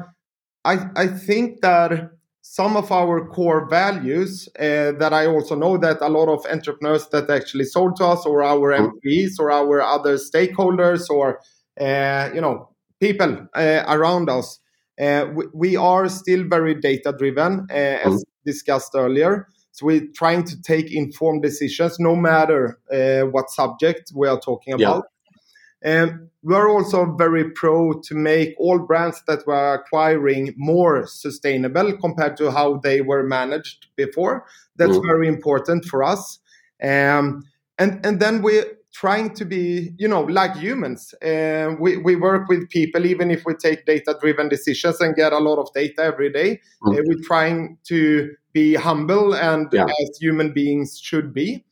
I 0.65 0.87
I 0.97 1.07
think 1.07 1.61
that 1.61 2.11
some 2.43 2.77
of 2.77 2.91
our 2.91 3.27
core 3.29 3.69
values 3.69 4.49
uh, 4.59 4.93
that 4.99 5.13
I 5.13 5.27
also 5.27 5.55
know 5.55 5.77
that 5.79 5.99
a 6.01 6.09
lot 6.09 6.29
of 6.29 6.45
entrepreneurs 6.51 7.07
that 7.09 7.31
actually 7.31 7.65
sold 7.65 7.97
to 7.97 8.07
us, 8.07 8.27
or 8.27 8.43
our 8.43 8.73
mm-hmm. 8.73 8.85
employees, 8.85 9.39
or 9.39 9.51
our 9.51 9.83
other 9.83 10.17
stakeholders, 10.17 11.09
or 11.11 11.41
uh, 11.81 12.31
you 12.35 12.41
know 12.41 12.71
people 12.99 13.49
uh, 13.55 13.85
around 13.89 14.29
us 14.29 14.61
uh, 15.01 15.27
we, 15.33 15.45
we, 15.55 15.77
are 15.77 16.09
still 16.09 16.45
very 16.45 16.75
data 16.75 17.15
driven, 17.17 17.67
uh, 17.71 17.75
as 17.75 18.13
mm. 18.13 18.23
discussed 18.45 18.93
earlier. 18.95 19.49
So 19.73 19.87
we're 19.87 20.07
trying 20.15 20.45
to 20.45 20.61
take 20.61 20.93
informed 20.93 21.43
decisions, 21.43 21.99
no 21.99 22.15
matter 22.15 22.79
uh, 22.93 23.27
what 23.31 23.49
subject 23.51 24.13
we 24.15 24.29
are 24.29 24.39
talking 24.39 24.75
about. 24.75 25.05
Yeah. 25.05 25.20
Um, 25.85 26.29
we're 26.43 26.71
also 26.71 27.15
very 27.17 27.51
pro 27.51 28.01
to 28.01 28.15
make 28.15 28.55
all 28.59 28.79
brands 28.79 29.23
that 29.27 29.47
we're 29.47 29.75
acquiring 29.75 30.55
more 30.57 31.07
sustainable 31.07 31.97
compared 31.99 32.37
to 32.39 32.51
how 32.51 32.79
they 32.79 33.03
were 33.03 33.23
managed 33.23 33.87
before. 33.97 34.47
That's 34.77 34.97
mm. 34.97 35.07
very 35.07 35.29
important 35.29 35.85
for 35.85 36.03
us. 36.03 36.39
Um, 36.83 37.45
and 37.79 38.05
and 38.05 38.21
then 38.21 38.43
we 38.43 38.63
trying 38.93 39.33
to 39.35 39.45
be 39.45 39.93
you 39.99 40.09
know 40.09 40.23
like 40.23 40.55
humans 40.57 41.15
uh, 41.23 41.75
we, 41.79 41.97
we 41.97 42.17
work 42.17 42.49
with 42.49 42.69
people 42.71 43.07
even 43.07 43.31
if 43.31 43.45
we 43.45 43.55
take 43.55 43.87
data 43.87 44.17
driven 44.21 44.49
decisions 44.49 45.01
and 45.01 45.15
get 45.15 45.33
a 45.33 45.39
lot 45.39 45.59
of 45.59 45.73
data 45.73 46.03
every 46.03 46.31
day 46.31 46.61
mm. 46.83 46.99
uh, 46.99 47.03
we're 47.07 47.23
trying 47.23 47.79
to 47.85 48.31
be 48.53 48.75
humble 48.75 49.35
and 49.35 49.69
yeah. 49.73 49.85
as 49.85 50.19
human 50.21 50.53
beings 50.53 50.99
should 50.99 51.33
be 51.33 51.65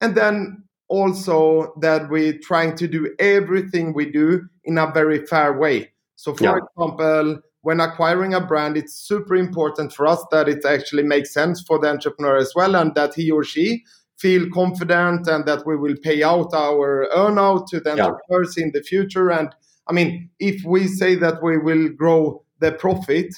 and 0.00 0.14
then 0.14 0.64
also 0.92 1.72
that 1.80 2.10
we're 2.10 2.38
trying 2.38 2.76
to 2.76 2.86
do 2.86 3.14
everything 3.18 3.94
we 3.94 4.10
do 4.10 4.42
in 4.64 4.76
a 4.76 4.92
very 4.92 5.24
fair 5.24 5.58
way. 5.58 5.90
So 6.16 6.34
for 6.34 6.44
yeah. 6.44 6.58
example 6.58 7.40
when 7.62 7.80
acquiring 7.80 8.34
a 8.34 8.40
brand 8.40 8.76
it's 8.76 8.94
super 8.94 9.34
important 9.36 9.92
for 9.92 10.06
us 10.06 10.22
that 10.30 10.48
it 10.48 10.64
actually 10.64 11.04
makes 11.04 11.32
sense 11.32 11.62
for 11.62 11.78
the 11.78 11.88
entrepreneur 11.88 12.36
as 12.36 12.52
well 12.54 12.76
and 12.76 12.94
that 12.94 13.14
he 13.14 13.30
or 13.30 13.42
she 13.42 13.82
feel 14.18 14.48
confident 14.50 15.26
and 15.26 15.46
that 15.46 15.66
we 15.66 15.76
will 15.76 15.96
pay 16.02 16.22
out 16.22 16.52
our 16.52 17.08
earnout 17.16 17.66
to 17.68 17.80
the 17.80 17.90
entrepreneurs 17.92 18.56
in 18.56 18.70
the 18.72 18.82
future. 18.82 19.30
And 19.30 19.48
I 19.88 19.92
mean, 19.92 20.30
if 20.38 20.62
we 20.64 20.86
say 20.86 21.14
that 21.16 21.42
we 21.42 21.58
will 21.58 21.88
grow 21.88 22.44
the 22.60 22.72
profit, 22.72 23.34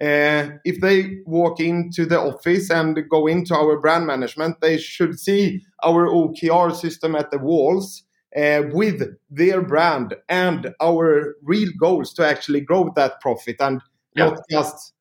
uh, 0.00 0.50
if 0.64 0.80
they 0.80 1.18
walk 1.24 1.58
into 1.58 2.04
the 2.04 2.20
office 2.20 2.70
and 2.70 2.98
go 3.08 3.26
into 3.26 3.54
our 3.54 3.78
brand 3.80 4.06
management, 4.06 4.60
they 4.60 4.76
should 4.76 5.18
see 5.18 5.62
our 5.82 6.06
OKR 6.06 6.74
system 6.74 7.16
at 7.16 7.30
the 7.30 7.38
walls 7.38 8.02
uh, 8.36 8.62
with 8.72 9.02
their 9.30 9.62
brand 9.62 10.14
and 10.28 10.74
our 10.82 11.34
real 11.42 11.70
goals 11.80 12.12
to 12.14 12.26
actually 12.26 12.60
grow 12.60 12.92
that 12.94 13.20
profit 13.20 13.56
and 13.60 13.80
yeah. 14.14 14.26
not 14.26 14.40
just 14.50 14.92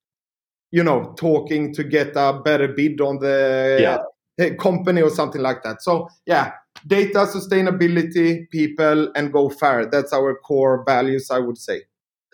you 0.71 0.83
know 0.83 1.13
talking 1.17 1.73
to 1.73 1.83
get 1.83 2.13
a 2.15 2.41
better 2.43 2.69
bid 2.69 3.01
on 3.01 3.19
the 3.19 3.77
yeah. 4.37 4.49
company 4.55 5.01
or 5.01 5.09
something 5.09 5.41
like 5.41 5.63
that. 5.63 5.81
So 5.81 6.07
yeah 6.25 6.53
data 6.87 7.19
sustainability 7.19 8.49
people 8.49 9.09
and 9.15 9.31
go 9.31 9.49
fair 9.49 9.85
that's 9.85 10.11
our 10.11 10.35
core 10.35 10.83
values 10.85 11.31
i 11.31 11.39
would 11.39 11.57
say. 11.57 11.83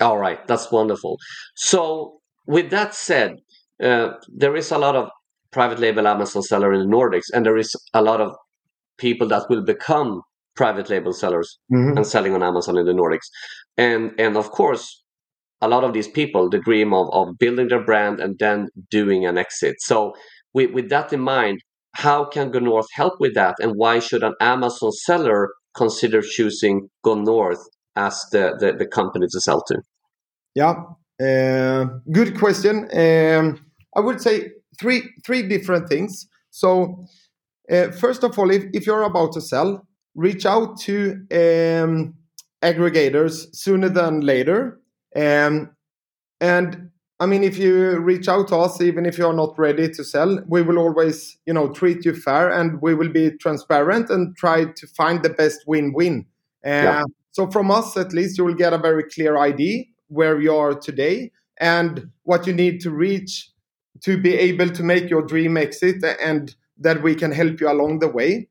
All 0.02 0.18
right. 0.18 0.46
That's 0.48 0.72
wonderful. 0.72 1.20
So 1.56 2.21
with 2.46 2.70
that 2.70 2.94
said 2.94 3.36
uh, 3.84 4.10
there 4.28 4.56
is 4.56 4.72
a 4.72 4.78
lot 4.78 4.96
of 4.96 5.10
private 5.52 5.80
label 5.80 6.08
amazon 6.08 6.42
seller 6.42 6.74
in 6.74 6.80
the 6.80 6.96
nordics 6.96 7.30
and 7.34 7.46
there 7.46 7.58
is 7.58 7.76
a 7.94 8.02
lot 8.02 8.22
of 8.22 8.34
people 8.98 9.28
that 9.28 9.44
will 9.50 9.64
become 9.64 10.22
private 10.56 10.90
label 10.90 11.14
sellers 11.14 11.58
mm-hmm. 11.72 11.98
and 11.98 12.06
selling 12.06 12.34
on 12.34 12.44
amazon 12.44 12.78
in 12.78 12.86
the 12.86 12.94
nordics 12.94 13.28
and 13.78 14.12
and 14.20 14.38
of 14.38 14.52
course 14.52 15.02
a 15.62 15.68
lot 15.68 15.84
of 15.84 15.94
these 15.94 16.08
people 16.08 16.50
the 16.50 16.60
dream 16.60 16.94
of, 16.94 17.08
of 17.14 17.38
building 17.38 17.68
their 17.70 17.84
brand 17.84 18.20
and 18.20 18.38
then 18.40 18.68
doing 18.90 19.26
an 19.26 19.38
exit. 19.38 19.76
So 19.80 20.14
with, 20.54 20.72
with 20.72 20.90
that 20.90 21.14
in 21.14 21.22
mind, 21.22 21.62
how 21.94 22.26
can 22.26 22.52
Go 22.52 22.60
North 22.60 22.88
help 22.94 23.14
with 23.20 23.36
that? 23.36 23.56
And 23.60 23.74
why 23.76 24.00
should 24.00 24.24
an 24.24 24.34
Amazon 24.42 24.92
seller 24.92 25.50
consider 25.76 26.22
choosing 26.22 26.90
Go 27.04 27.16
North 27.16 27.60
as 27.96 28.26
the, 28.32 28.56
the, 28.60 28.74
the 28.74 28.88
company 28.88 29.28
to 29.30 29.40
sell 29.40 29.62
to? 29.68 29.82
Yeah, 30.56 30.76
good 32.12 32.38
question. 32.38 32.88
Um, 32.94 33.66
I 33.96 34.00
would 34.00 34.22
say 34.22 34.52
three 34.80 35.04
three 35.26 35.48
different 35.48 35.90
things. 35.90 36.28
So 36.50 37.06
uh, 37.72 37.92
first 37.92 38.24
of 38.24 38.38
all, 38.38 38.52
if, 38.52 38.64
if 38.74 38.86
you're 38.86 39.04
about 39.04 39.34
to 39.34 39.42
sell, 39.42 39.88
reach 40.16 40.46
out 40.46 40.80
to 40.82 41.14
um, 41.32 42.16
aggregators 42.62 43.56
sooner 43.56 43.90
than 43.90 44.22
later 44.22 44.82
um, 45.16 45.76
and 46.40 46.90
I 47.20 47.28
mean, 47.28 47.44
if 47.44 47.58
you 47.58 48.00
reach 48.00 48.28
out 48.28 48.48
to 48.48 48.58
us, 48.58 48.82
even 48.82 49.06
if 49.06 49.18
you're 49.18 49.34
not 49.34 49.58
ready 49.60 49.90
to 49.90 50.04
sell, 50.04 50.40
we 50.48 50.64
will 50.64 50.80
always, 50.80 51.38
you 51.46 51.54
know, 51.54 51.70
treat 51.72 52.04
you 52.04 52.16
fair 52.16 52.50
and 52.50 52.82
we 52.82 52.96
will 52.96 53.10
be 53.10 53.32
transparent 53.38 54.10
and 54.10 54.36
try 54.36 54.66
to 54.66 54.88
find 54.88 55.22
the 55.22 55.30
best 55.30 55.60
win-win. 55.68 56.26
Uh, 56.66 56.70
yeah. 56.70 57.04
So 57.32 57.50
from 57.52 57.70
us, 57.70 57.96
at 57.96 58.12
least, 58.12 58.38
you 58.38 58.46
will 58.46 58.56
get 58.56 58.74
a 58.74 58.78
very 58.78 59.04
clear 59.04 59.38
idea 59.38 59.84
where 60.12 60.40
you 60.42 60.54
are 60.54 60.74
today 60.74 61.32
and 61.60 62.10
what 62.24 62.46
you 62.46 62.54
need 62.54 62.82
to 62.82 62.92
reach 62.92 63.50
to 64.02 64.18
be 64.18 64.36
able 64.36 64.70
to 64.70 64.84
make 64.84 65.10
your 65.10 65.22
dream 65.22 65.58
exit 65.58 66.04
and 66.22 66.56
that 66.78 67.02
we 67.02 67.16
can 67.16 67.32
help 67.32 67.62
you 67.62 67.70
along 67.70 68.00
the 68.00 68.08
way. 68.08 68.48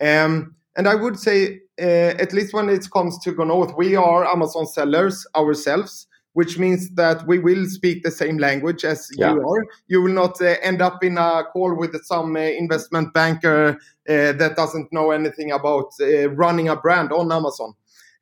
Um, 0.00 0.54
and 0.76 0.88
I 0.88 0.94
would 0.94 1.18
say, 1.18 1.60
uh, 1.80 2.14
at 2.18 2.32
least 2.32 2.52
when 2.52 2.68
it 2.68 2.90
comes 2.90 3.18
to 3.20 3.32
Go 3.32 3.44
North, 3.44 3.74
we 3.76 3.94
are 3.94 4.24
Amazon 4.24 4.66
sellers 4.66 5.26
ourselves, 5.36 6.06
which 6.32 6.58
means 6.58 6.90
that 6.94 7.26
we 7.26 7.38
will 7.38 7.66
speak 7.66 8.02
the 8.02 8.10
same 8.10 8.38
language 8.38 8.84
as 8.84 9.08
yeah. 9.16 9.34
you 9.34 9.48
are. 9.48 9.64
You 9.86 10.02
will 10.02 10.12
not 10.12 10.40
uh, 10.40 10.56
end 10.62 10.82
up 10.82 11.04
in 11.04 11.16
a 11.18 11.44
call 11.52 11.76
with 11.76 11.94
some 12.04 12.34
uh, 12.34 12.40
investment 12.40 13.12
banker 13.12 13.78
uh, 14.08 14.32
that 14.32 14.54
doesn't 14.56 14.92
know 14.92 15.10
anything 15.10 15.52
about 15.52 15.92
uh, 16.00 16.30
running 16.30 16.68
a 16.68 16.76
brand 16.76 17.12
on 17.12 17.30
Amazon. 17.30 17.74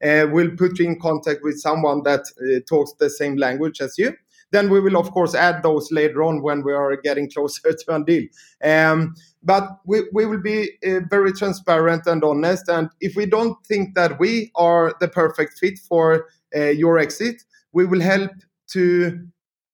Uh, 0.02 0.26
we'll 0.30 0.56
put 0.56 0.78
you 0.78 0.86
in 0.86 0.98
contact 0.98 1.40
with 1.42 1.58
someone 1.58 2.02
that 2.02 2.24
talks 2.68 2.92
the 2.98 3.08
same 3.08 3.36
language 3.36 3.80
as 3.80 3.96
you 3.98 4.12
then 4.52 4.68
we 4.68 4.80
will 4.80 4.96
of 4.96 5.10
course 5.10 5.34
add 5.34 5.62
those 5.62 5.90
later 5.90 6.22
on 6.22 6.42
when 6.42 6.62
we 6.62 6.72
are 6.72 6.94
getting 6.96 7.28
closer 7.34 7.72
to 7.72 7.96
a 7.96 8.04
deal. 8.04 8.24
Um, 8.62 9.14
but 9.42 9.68
we, 9.84 10.02
we 10.12 10.26
will 10.26 10.40
be 10.40 10.70
uh, 10.86 11.00
very 11.10 11.32
transparent 11.32 12.06
and 12.06 12.22
honest. 12.22 12.68
And 12.68 12.88
if 13.00 13.16
we 13.16 13.26
don't 13.26 13.56
think 13.66 13.94
that 13.96 14.20
we 14.20 14.52
are 14.54 14.94
the 15.00 15.08
perfect 15.08 15.58
fit 15.58 15.78
for 15.80 16.26
uh, 16.54 16.66
your 16.66 16.98
exit, 16.98 17.42
we 17.72 17.86
will 17.86 18.00
help 18.00 18.30
to 18.68 19.26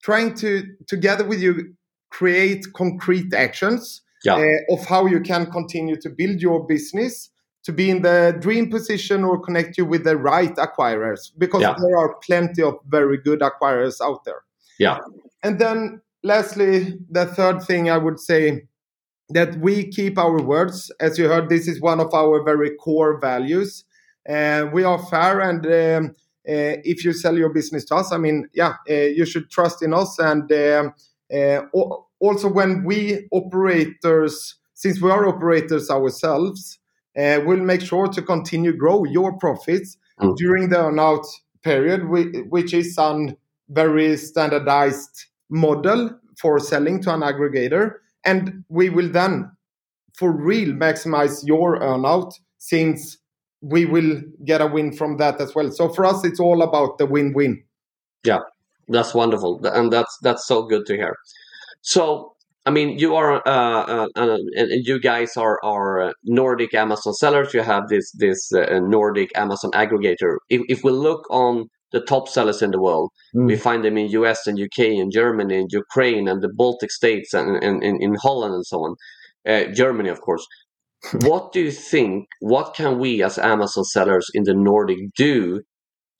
trying 0.03 0.35
to 0.35 0.65
together 0.87 1.25
with 1.25 1.43
you 1.43 1.75
create 2.11 2.65
concrete 2.73 3.35
actions 3.35 4.01
yeah. 4.25 4.37
uh, 4.37 4.75
of 4.75 4.87
how 4.87 5.07
you 5.07 5.21
can 5.21 5.51
continue 5.51 5.97
to 5.97 6.09
build 6.09 6.41
your 6.41 6.65
business 6.67 7.31
to 7.69 7.73
be 7.73 7.87
in 7.95 8.03
the 8.03 8.37
dream 8.41 8.71
position 8.71 9.25
or 9.29 9.39
connect 9.39 9.79
you 9.79 9.85
with 9.85 10.03
the 10.05 10.17
right 10.17 10.57
acquirers 10.57 11.31
because 11.37 11.63
yeah. 11.63 11.75
there 11.83 11.97
are 12.03 12.11
plenty 12.27 12.63
of 12.63 12.75
very 12.89 13.19
good 13.29 13.41
acquirers 13.41 14.01
out 14.01 14.25
there 14.25 14.43
yeah. 14.79 14.99
And 15.43 15.59
then 15.59 16.01
lastly, 16.23 16.99
the 17.11 17.27
third 17.27 17.63
thing 17.63 17.91
I 17.91 17.99
would 17.99 18.19
say 18.19 18.67
that 19.31 19.57
we 19.59 19.89
keep 19.89 20.17
our 20.19 20.41
words. 20.41 20.91
As 21.01 21.19
you 21.19 21.29
heard, 21.29 21.49
this 21.49 21.69
is 21.69 21.81
one 21.81 22.01
of 22.01 22.15
our 22.15 22.43
very 22.43 22.75
core 22.77 23.21
values. 23.21 23.85
Uh, 24.29 24.67
we 24.73 24.85
are 24.85 25.05
fair, 25.07 25.41
and 25.41 25.67
um, 25.67 26.15
uh, 26.49 26.81
if 26.85 27.05
you 27.05 27.13
sell 27.13 27.37
your 27.37 27.51
business 27.51 27.85
to 27.87 27.97
us, 27.97 28.13
I 28.13 28.19
mean, 28.19 28.49
yeah, 28.53 28.75
uh, 28.89 28.95
you 28.95 29.25
should 29.25 29.51
trust 29.51 29.83
in 29.83 29.95
us. 29.95 30.19
And 30.19 30.51
um, 30.53 30.95
uh, 31.35 31.63
also, 32.21 32.49
when 32.49 32.85
we 32.85 33.27
operators, 33.33 34.57
since 34.75 35.01
we 35.01 35.11
are 35.11 35.27
operators 35.27 35.91
ourselves, 35.91 36.79
uh, 37.19 37.41
we'll 37.45 37.59
make 37.59 37.81
sure 37.81 38.07
to 38.07 38.23
continue 38.23 38.73
grow 38.73 39.05
your 39.05 39.37
profits 39.39 39.97
mm. 40.21 40.37
during 40.37 40.69
the 40.69 40.77
earnout 40.77 41.27
period, 41.63 42.09
which 42.51 42.73
is 42.73 42.97
on 42.97 43.37
very 43.71 44.17
standardized 44.17 45.27
model 45.51 46.11
for 46.41 46.59
selling 46.59 47.03
to 47.03 47.13
an 47.13 47.21
aggregator. 47.21 47.95
And 48.25 48.65
we 48.69 48.91
will 48.91 49.09
then, 49.09 49.51
for 50.15 50.31
real, 50.33 50.73
maximize 50.75 51.47
your 51.47 51.81
earnout 51.81 52.33
since 52.59 53.19
we 53.61 53.85
will 53.85 54.21
get 54.45 54.61
a 54.61 54.67
win 54.67 54.93
from 54.93 55.17
that 55.17 55.41
as 55.41 55.55
well. 55.55 55.71
So 55.71 55.89
for 55.89 56.05
us, 56.07 56.25
it's 56.25 56.41
all 56.41 56.63
about 56.63 56.99
the 56.99 57.07
win 57.07 57.33
win. 57.33 57.63
Yeah, 58.25 58.41
that's 58.89 59.15
wonderful. 59.15 59.65
And 59.67 59.93
that's, 59.93 60.17
that's 60.23 60.47
so 60.47 60.63
good 60.67 60.87
to 60.87 60.97
hear. 60.97 61.17
So, 61.81 62.35
I 62.69 62.71
mean, 62.71 62.99
you 62.99 63.17
are, 63.17 63.37
uh, 63.49 63.83
uh, 63.95 64.09
uh 64.15 64.39
and 64.57 64.87
you 64.91 65.01
guys 65.01 65.31
are, 65.39 65.59
are 65.65 66.13
Nordic 66.25 66.75
Amazon 66.75 67.15
sellers. 67.15 67.55
You 67.55 67.63
have 67.63 67.89
this, 67.89 68.13
this 68.13 68.53
uh, 68.53 68.79
Nordic 68.81 69.31
Amazon 69.35 69.71
aggregator. 69.73 70.37
If, 70.51 70.61
if 70.69 70.85
we 70.85 70.93
look 70.93 71.23
on 71.31 71.69
the 71.93 72.03
top 72.03 72.29
sellers 72.29 72.61
in 72.61 72.71
the 72.71 72.81
world. 72.81 73.11
Mm. 73.35 73.47
We 73.47 73.57
find 73.57 73.83
them 73.83 73.97
in 73.97 74.09
US 74.11 74.47
and 74.47 74.61
UK 74.61 74.81
and 75.01 75.11
Germany 75.11 75.57
and 75.61 75.71
Ukraine 75.73 76.29
and 76.29 76.43
the 76.43 76.53
Baltic 76.63 76.91
states 76.91 77.33
and, 77.33 77.57
and, 77.65 77.83
and 77.83 78.03
in 78.03 78.15
Holland 78.17 78.55
and 78.55 78.67
so 78.67 78.79
on. 78.85 78.97
Uh, 79.49 79.65
Germany, 79.73 80.11
of 80.11 80.21
course. 80.21 80.47
what 81.23 81.53
do 81.53 81.61
you 81.61 81.71
think? 81.71 82.27
What 82.41 82.75
can 82.75 82.99
we 82.99 83.23
as 83.23 83.39
Amazon 83.39 83.85
sellers 83.85 84.27
in 84.35 84.43
the 84.45 84.55
Nordic 84.55 84.99
do 85.17 85.63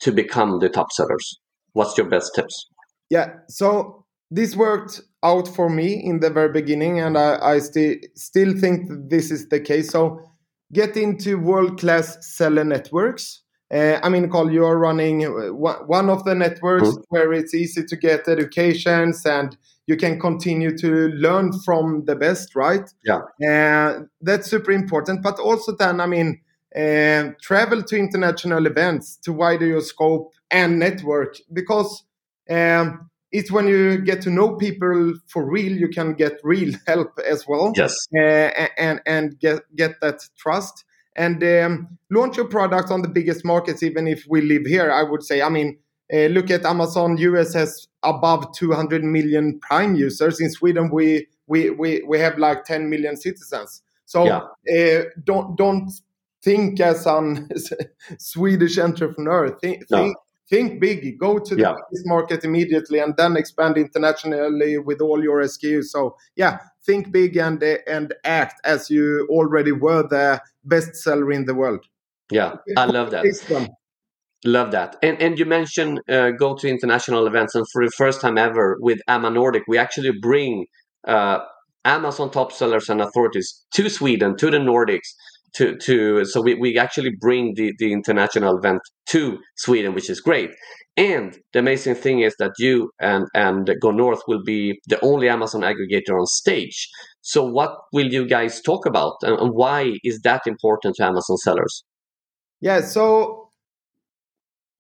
to 0.01 0.13
become 0.13 0.61
the 0.61 0.71
top 0.71 0.93
sellers? 0.93 1.27
What's 1.73 1.99
your 1.99 2.09
best 2.09 2.31
tips? 2.35 2.55
Yeah, 3.11 3.35
so 3.49 4.07
this 4.31 4.57
worked 4.57 5.03
out 5.23 5.49
for 5.49 5.69
me 5.69 6.03
in 6.05 6.21
the 6.21 6.31
very 6.31 6.53
beginning, 6.53 7.01
and 7.01 7.19
I, 7.19 7.39
I 7.41 7.59
still 7.59 7.97
still 8.15 8.57
think 8.59 8.89
this 9.11 9.31
is 9.31 9.49
the 9.49 9.61
case. 9.61 9.91
So 9.91 10.21
get 10.73 10.97
into 10.97 11.39
world 11.39 11.79
class 11.81 12.19
seller 12.21 12.65
networks 12.65 13.43
uh, 13.71 14.01
I 14.03 14.09
mean, 14.09 14.31
Carl, 14.31 14.51
you 14.51 14.65
are 14.65 14.79
running 14.79 15.27
uh, 15.27 15.53
one 15.53 16.09
of 16.09 16.25
the 16.25 16.35
networks 16.35 16.89
mm-hmm. 16.89 17.01
where 17.09 17.33
it's 17.33 17.55
easy 17.55 17.85
to 17.85 17.97
get 17.97 18.27
educations 18.27 19.27
and 19.27 19.57
you 19.87 19.97
can 19.97 20.19
continue 20.19 20.77
to 20.79 21.09
learn 21.09 21.53
from 21.65 22.05
the 22.07 22.17
best, 22.17 22.55
right? 22.55 22.89
Yeah. 23.05 23.21
Uh, 23.47 24.05
that's 24.23 24.49
super 24.49 24.71
important. 24.71 25.23
But 25.23 25.39
also, 25.39 25.77
then, 25.77 26.01
I 26.01 26.07
mean, 26.07 26.41
uh, 26.75 27.33
travel 27.43 27.83
to 27.83 27.97
international 27.97 28.67
events 28.67 29.17
to 29.25 29.33
widen 29.33 29.69
your 29.69 29.81
scope 29.83 30.33
and 30.51 30.79
network 30.79 31.37
because 31.53 32.05
um, 32.51 33.11
it's 33.31 33.51
when 33.51 33.69
you 33.69 33.99
get 33.99 34.23
to 34.23 34.31
know 34.31 34.57
people 34.57 35.15
for 35.27 35.45
real, 35.49 35.73
you 35.73 35.89
can 35.89 36.15
get 36.15 36.41
real 36.43 36.75
help 36.87 37.19
as 37.27 37.47
well. 37.47 37.73
Yes. 37.77 37.95
Uh, 38.17 38.67
and 38.77 39.01
and 39.07 39.39
get 39.39 39.63
get 39.77 40.01
that 40.01 40.21
trust 40.37 40.85
and 41.17 41.43
um, 41.43 41.99
launch 42.11 42.37
your 42.37 42.47
product 42.47 42.91
on 42.91 43.03
the 43.03 43.09
biggest 43.09 43.45
markets, 43.45 43.83
even 43.83 44.07
if 44.07 44.25
we 44.29 44.41
live 44.41 44.65
here. 44.65 44.91
I 44.91 45.03
would 45.03 45.25
say, 45.25 45.43
I 45.43 45.49
mean, 45.49 45.79
uh, 46.13 46.27
look 46.27 46.51
at 46.51 46.65
Amazon. 46.65 47.19
US 47.19 47.55
has 47.55 47.89
above 48.03 48.55
200 48.57 49.05
million 49.05 49.59
Prime 49.61 49.97
users. 49.97 50.41
In 50.41 50.51
Sweden, 50.51 50.91
we 50.91 51.27
we 51.47 51.71
we, 51.71 52.03
we 52.07 52.19
have 52.19 52.39
like 52.39 52.65
10 52.65 52.89
million 52.89 53.17
citizens. 53.17 53.83
So 54.07 54.25
yeah. 54.25 54.41
uh, 54.75 55.05
don't 55.25 55.57
don't 55.57 55.91
think 56.43 56.81
as 56.81 57.05
a 57.07 57.47
Swedish 58.19 58.79
entrepreneur. 58.79 59.51
Think, 59.61 59.85
no. 59.91 59.99
think 59.99 60.17
think 60.49 60.81
big, 60.81 61.19
go 61.19 61.39
to 61.39 61.55
the 61.55 61.63
yeah. 61.63 61.75
market 62.05 62.45
immediately, 62.45 62.99
and 62.99 63.17
then 63.17 63.37
expand 63.37 63.77
internationally 63.77 64.79
with 64.79 65.01
all 65.01 65.23
your 65.23 65.43
SKUs. 65.43 65.87
So 65.87 66.17
yeah, 66.37 66.59
think 66.85 67.13
big 67.13 67.37
and 67.37 67.63
and 67.63 68.15
act 68.25 68.61
as 68.65 68.91
you 68.91 69.27
already 69.31 69.73
were 69.73 70.03
the 70.03 70.41
best 70.65 70.97
seller 70.97 71.33
in 71.33 71.45
the 71.45 71.55
world. 71.55 71.85
Yeah, 72.31 72.57
I 72.77 72.87
love 72.87 73.11
that. 73.11 73.25
Love 74.45 74.71
that. 74.71 74.97
And 75.03 75.21
and 75.21 75.39
you 75.39 75.47
mentioned 75.47 76.01
uh, 76.09 76.31
go 76.31 76.55
to 76.55 76.69
international 76.69 77.27
events, 77.27 77.55
and 77.55 77.67
for 77.73 77.85
the 77.85 77.91
first 77.91 78.21
time 78.21 78.39
ever 78.39 78.77
with 78.81 79.01
AMA 79.09 79.31
Nordic, 79.31 79.65
we 79.67 79.79
actually 79.79 80.13
bring 80.13 80.67
uh, 81.07 81.41
Amazon 81.85 82.31
top 82.31 82.53
sellers 82.53 82.89
and 82.89 83.01
authorities 83.01 83.65
to 83.73 83.89
Sweden, 83.89 84.37
to 84.37 84.51
the 84.51 84.59
Nordics, 84.59 85.09
to 85.55 85.77
to 85.77 86.25
so 86.25 86.41
we, 86.41 86.55
we 86.55 86.79
actually 86.79 87.13
bring 87.21 87.55
the 87.55 87.73
the 87.79 87.93
international 87.93 88.59
event 88.59 88.81
to 89.11 89.39
Sweden, 89.57 89.95
which 89.95 90.11
is 90.11 90.21
great. 90.21 90.51
And 90.97 91.39
the 91.53 91.61
amazing 91.61 91.95
thing 91.95 92.21
is 92.21 92.35
that 92.39 92.53
you 92.59 92.91
and 93.01 93.27
and 93.35 93.71
Go 93.81 93.91
North 93.91 94.23
will 94.27 94.43
be 94.45 94.81
the 94.87 95.01
only 95.01 95.29
Amazon 95.29 95.63
aggregator 95.63 96.19
on 96.19 96.27
stage. 96.27 96.89
So 97.21 97.45
what 97.45 97.73
will 97.93 98.13
you 98.13 98.27
guys 98.27 98.61
talk 98.61 98.87
about, 98.87 99.15
and, 99.23 99.53
why 99.53 99.99
is 100.03 100.21
that 100.25 100.43
important 100.47 100.97
to 100.97 101.05
Amazon 101.05 101.37
sellers? 101.37 101.85
Yeah, 102.61 102.81
so 102.81 103.51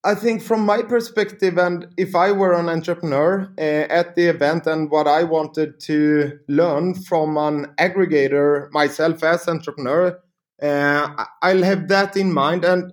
I 0.05 0.15
think 0.15 0.43
from 0.43 0.65
my 0.65 0.83
perspective, 0.83 1.59
and 1.59 1.89
if 1.97 2.15
I 2.15 2.33
were 2.33 2.55
an 2.55 2.69
entrepreneur 2.69 3.53
uh, 3.59 3.61
at 3.61 4.17
the 4.17 4.27
event, 4.27 4.67
and 4.67 4.91
what 4.91 5.07
I 5.07 5.25
wanted 5.25 5.81
to 5.81 6.39
learn 6.49 6.95
from 6.95 7.37
an 7.37 7.67
aggregator 7.79 8.71
myself 8.73 9.23
as 9.23 9.47
entrepreneur, 9.49 10.19
uh, 10.63 11.25
I'll 11.43 11.63
have 11.63 11.89
that 11.89 12.17
in 12.17 12.33
mind, 12.33 12.65
and 12.65 12.93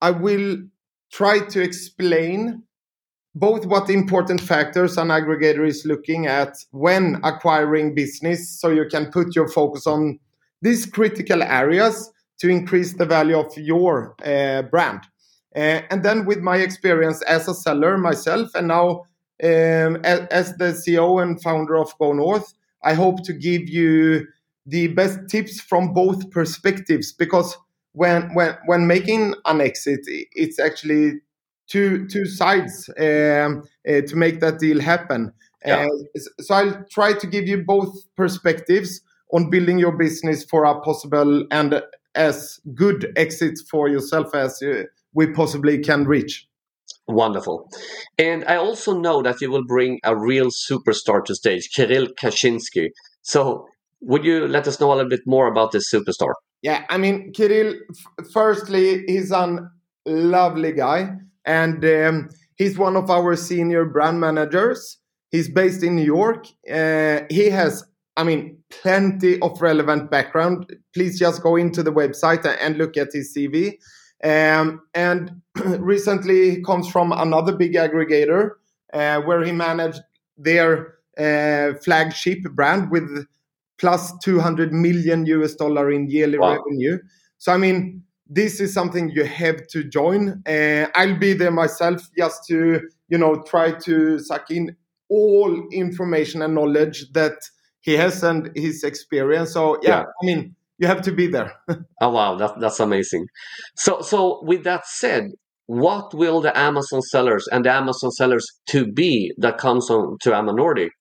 I 0.00 0.10
will 0.10 0.58
try 1.12 1.40
to 1.40 1.62
explain 1.62 2.62
both 3.34 3.66
what 3.66 3.90
important 3.90 4.40
factors 4.40 4.96
an 4.96 5.08
aggregator 5.08 5.66
is 5.66 5.84
looking 5.84 6.26
at 6.26 6.56
when 6.70 7.20
acquiring 7.22 7.94
business, 7.94 8.48
so 8.60 8.70
you 8.70 8.86
can 8.90 9.10
put 9.10 9.36
your 9.36 9.48
focus 9.48 9.86
on 9.86 10.18
these 10.62 10.86
critical 10.86 11.42
areas 11.42 12.10
to 12.38 12.48
increase 12.48 12.94
the 12.94 13.04
value 13.04 13.38
of 13.38 13.56
your 13.56 14.14
uh, 14.24 14.62
brand. 14.62 15.00
Uh, 15.54 15.80
and 15.90 16.02
then 16.02 16.24
with 16.24 16.40
my 16.40 16.56
experience 16.56 17.22
as 17.22 17.48
a 17.48 17.54
seller 17.54 17.96
myself, 17.98 18.54
and 18.54 18.68
now 18.68 19.04
um, 19.42 19.96
as, 20.04 20.20
as, 20.30 20.56
the 20.56 20.72
CEO 20.72 21.22
and 21.22 21.42
founder 21.42 21.76
of 21.76 21.96
Go 21.98 22.12
North, 22.12 22.54
I 22.82 22.94
hope 22.94 23.22
to 23.24 23.32
give 23.32 23.68
you 23.68 24.26
the 24.66 24.88
best 24.88 25.20
tips 25.28 25.60
from 25.60 25.92
both 25.92 26.30
perspectives 26.30 27.12
because 27.12 27.56
when 27.92 28.34
when 28.34 28.56
when 28.66 28.86
making 28.86 29.34
an 29.44 29.60
exit, 29.60 30.00
it's 30.04 30.58
actually 30.58 31.20
two 31.68 32.06
two 32.08 32.26
sides 32.26 32.88
um, 32.98 33.62
uh, 33.88 34.00
to 34.02 34.16
make 34.16 34.40
that 34.40 34.58
deal 34.58 34.80
happen. 34.80 35.32
Yeah. 35.64 35.86
Uh, 35.86 36.20
so 36.40 36.54
I'll 36.54 36.84
try 36.90 37.12
to 37.14 37.26
give 37.26 37.48
you 37.48 37.64
both 37.64 37.94
perspectives 38.16 39.00
on 39.32 39.50
building 39.50 39.78
your 39.78 39.96
business 39.96 40.44
for 40.44 40.64
a 40.64 40.80
possible 40.80 41.44
and 41.50 41.82
as 42.14 42.60
good 42.74 43.12
exit 43.16 43.58
for 43.70 43.88
yourself 43.88 44.34
as 44.34 44.62
we 45.12 45.26
possibly 45.32 45.78
can 45.78 46.04
reach. 46.04 46.46
Wonderful. 47.08 47.70
And 48.18 48.44
I 48.44 48.56
also 48.56 48.98
know 48.98 49.22
that 49.22 49.40
you 49.40 49.50
will 49.50 49.64
bring 49.64 50.00
a 50.04 50.16
real 50.16 50.50
superstar 50.50 51.24
to 51.24 51.34
stage, 51.34 51.70
Kirill 51.74 52.08
Kaczynski. 52.20 52.90
So, 53.22 53.66
would 54.00 54.24
you 54.24 54.46
let 54.46 54.66
us 54.66 54.80
know 54.80 54.92
a 54.92 54.94
little 54.94 55.10
bit 55.10 55.26
more 55.26 55.46
about 55.46 55.72
this 55.72 55.92
superstar? 55.92 56.32
Yeah, 56.62 56.84
I 56.88 56.98
mean, 56.98 57.32
Kirill, 57.32 57.74
firstly, 58.32 59.04
he's 59.06 59.30
a 59.30 59.70
lovely 60.04 60.72
guy, 60.72 61.16
and 61.44 61.84
um, 61.84 62.28
he's 62.56 62.78
one 62.78 62.96
of 62.96 63.10
our 63.10 63.36
senior 63.36 63.84
brand 63.84 64.20
managers. 64.20 64.98
He's 65.30 65.48
based 65.48 65.82
in 65.82 65.96
New 65.96 66.04
York. 66.04 66.46
Uh, 66.70 67.20
he 67.28 67.50
has, 67.50 67.84
I 68.16 68.24
mean, 68.24 68.58
plenty 68.70 69.40
of 69.40 69.60
relevant 69.60 70.10
background. 70.10 70.74
Please 70.94 71.18
just 71.18 71.42
go 71.42 71.56
into 71.56 71.82
the 71.82 71.92
website 71.92 72.46
and 72.60 72.78
look 72.78 72.96
at 72.96 73.08
his 73.12 73.36
CV. 73.36 73.74
Um, 74.24 74.80
and 74.94 75.42
recently, 75.78 76.50
he 76.50 76.62
comes 76.62 76.88
from 76.88 77.12
another 77.12 77.54
big 77.54 77.74
aggregator 77.74 78.52
uh, 78.92 79.20
where 79.20 79.44
he 79.44 79.52
managed 79.52 80.00
their 80.38 80.94
uh, 81.18 81.74
flagship 81.82 82.42
brand 82.52 82.90
with 82.90 83.26
200 83.78 84.72
million 84.72 85.26
US 85.26 85.54
dollar 85.54 85.90
in 85.90 86.08
yearly 86.08 86.38
wow. 86.38 86.56
revenue. 86.56 86.98
So, 87.38 87.52
I 87.52 87.56
mean, 87.56 88.02
this 88.28 88.60
is 88.60 88.72
something 88.72 89.10
you 89.10 89.24
have 89.24 89.66
to 89.68 89.84
join. 89.84 90.42
Uh, 90.46 90.86
I'll 90.94 91.18
be 91.18 91.32
there 91.32 91.50
myself 91.50 92.02
just 92.16 92.44
to, 92.48 92.80
you 93.08 93.18
know, 93.18 93.42
try 93.42 93.72
to 93.72 94.18
suck 94.18 94.50
in 94.50 94.76
all 95.08 95.68
information 95.70 96.42
and 96.42 96.54
knowledge 96.54 97.12
that 97.12 97.36
he 97.80 97.94
has 97.94 98.22
and 98.24 98.50
his 98.56 98.82
experience. 98.82 99.52
So, 99.52 99.78
yeah. 99.82 99.88
yeah. 99.88 100.04
I 100.22 100.26
mean, 100.26 100.56
you 100.78 100.86
have 100.86 101.02
to 101.02 101.12
be 101.12 101.26
there. 101.26 101.52
oh 102.00 102.10
wow, 102.10 102.36
that, 102.36 102.60
that's 102.60 102.80
amazing. 102.80 103.26
So 103.76 104.00
so 104.00 104.42
with 104.44 104.64
that 104.64 104.86
said, 104.86 105.30
what 105.66 106.14
will 106.14 106.40
the 106.40 106.56
Amazon 106.56 107.02
sellers 107.02 107.48
and 107.50 107.64
the 107.64 107.72
Amazon 107.72 108.10
sellers 108.10 108.46
to 108.68 108.86
be 108.86 109.32
that 109.38 109.58
comes 109.58 109.90
on 109.90 110.18
to 110.22 110.34
Amazon 110.34 110.56
Nordic 110.56 110.92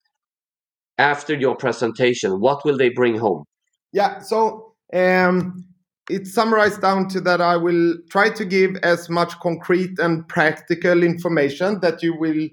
after 0.98 1.36
your 1.36 1.56
presentation? 1.56 2.40
What 2.40 2.66
will 2.66 2.78
they 2.78 2.90
bring 2.90 3.18
home? 3.18 3.46
Yeah, 3.92 4.20
so 4.20 4.74
um, 4.94 5.66
it's 6.10 6.34
summarized 6.34 6.82
down 6.82 7.08
to 7.10 7.22
that 7.22 7.42
I 7.42 7.58
will 7.58 7.96
try 8.10 8.30
to 8.30 8.46
give 8.46 8.76
as 8.84 9.10
much 9.10 9.38
concrete 9.40 9.98
and 10.00 10.28
practical 10.28 11.04
information 11.04 11.80
that 11.80 12.04
you 12.04 12.16
will 12.18 12.50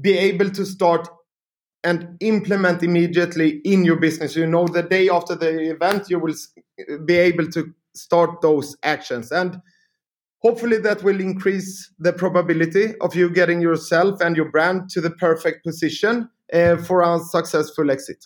be 0.00 0.16
able 0.16 0.50
to 0.50 0.64
start 0.64 1.08
and 1.84 2.16
implement 2.20 2.82
immediately 2.82 3.60
in 3.64 3.84
your 3.84 3.96
business. 3.96 4.36
You 4.36 4.46
know, 4.46 4.66
the 4.66 4.82
day 4.82 5.08
after 5.08 5.34
the 5.34 5.70
event, 5.70 6.10
you 6.10 6.18
will 6.18 6.34
be 7.04 7.16
able 7.16 7.48
to 7.50 7.72
start 7.94 8.40
those 8.40 8.76
actions. 8.82 9.32
And 9.32 9.60
hopefully, 10.42 10.78
that 10.78 11.02
will 11.02 11.20
increase 11.20 11.92
the 11.98 12.12
probability 12.12 12.94
of 13.00 13.14
you 13.14 13.30
getting 13.30 13.60
yourself 13.60 14.20
and 14.20 14.36
your 14.36 14.50
brand 14.50 14.90
to 14.90 15.00
the 15.00 15.10
perfect 15.10 15.64
position 15.64 16.28
for 16.86 17.02
a 17.02 17.18
successful 17.18 17.90
exit. 17.90 18.24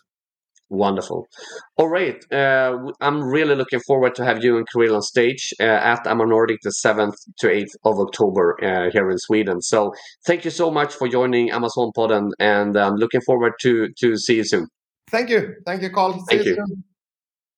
Wonderful. 0.72 1.28
All 1.76 1.88
right. 1.90 2.24
Uh, 2.32 2.78
I'm 3.02 3.22
really 3.22 3.54
looking 3.54 3.80
forward 3.87 4.14
to 4.14 4.24
have 4.24 4.42
you 4.42 4.56
and 4.56 4.66
Kirill 4.72 4.96
on 4.96 5.02
stage 5.02 5.52
uh, 5.61 5.64
at 5.64 6.06
AMA 6.06 6.24
Nordic 6.24 6.61
the 6.62 6.72
7th 6.82 7.12
to 7.40 7.48
8th 7.48 7.74
of 7.85 7.98
October 7.98 8.56
uh, 8.64 8.90
here 8.90 9.11
in 9.11 9.18
Sweden. 9.18 9.61
So 9.61 9.92
thank 10.26 10.46
you 10.46 10.50
so 10.50 10.70
much 10.70 10.94
for 10.94 11.08
joining 11.08 11.50
Amazon 11.50 11.92
Pod 11.94 12.11
and, 12.11 12.32
and 12.38 12.74
I'm 12.74 12.94
looking 12.94 13.20
forward 13.20 13.52
to, 13.61 13.88
to 14.00 14.16
see 14.16 14.37
you 14.37 14.44
soon. 14.44 14.66
Thank 15.11 15.28
you. 15.28 15.56
Thank 15.66 15.82
you, 15.82 15.90
Carl. 15.90 16.14
See 16.14 16.37
thank 16.37 16.46
you. 16.46 16.54
Soon. 16.54 16.85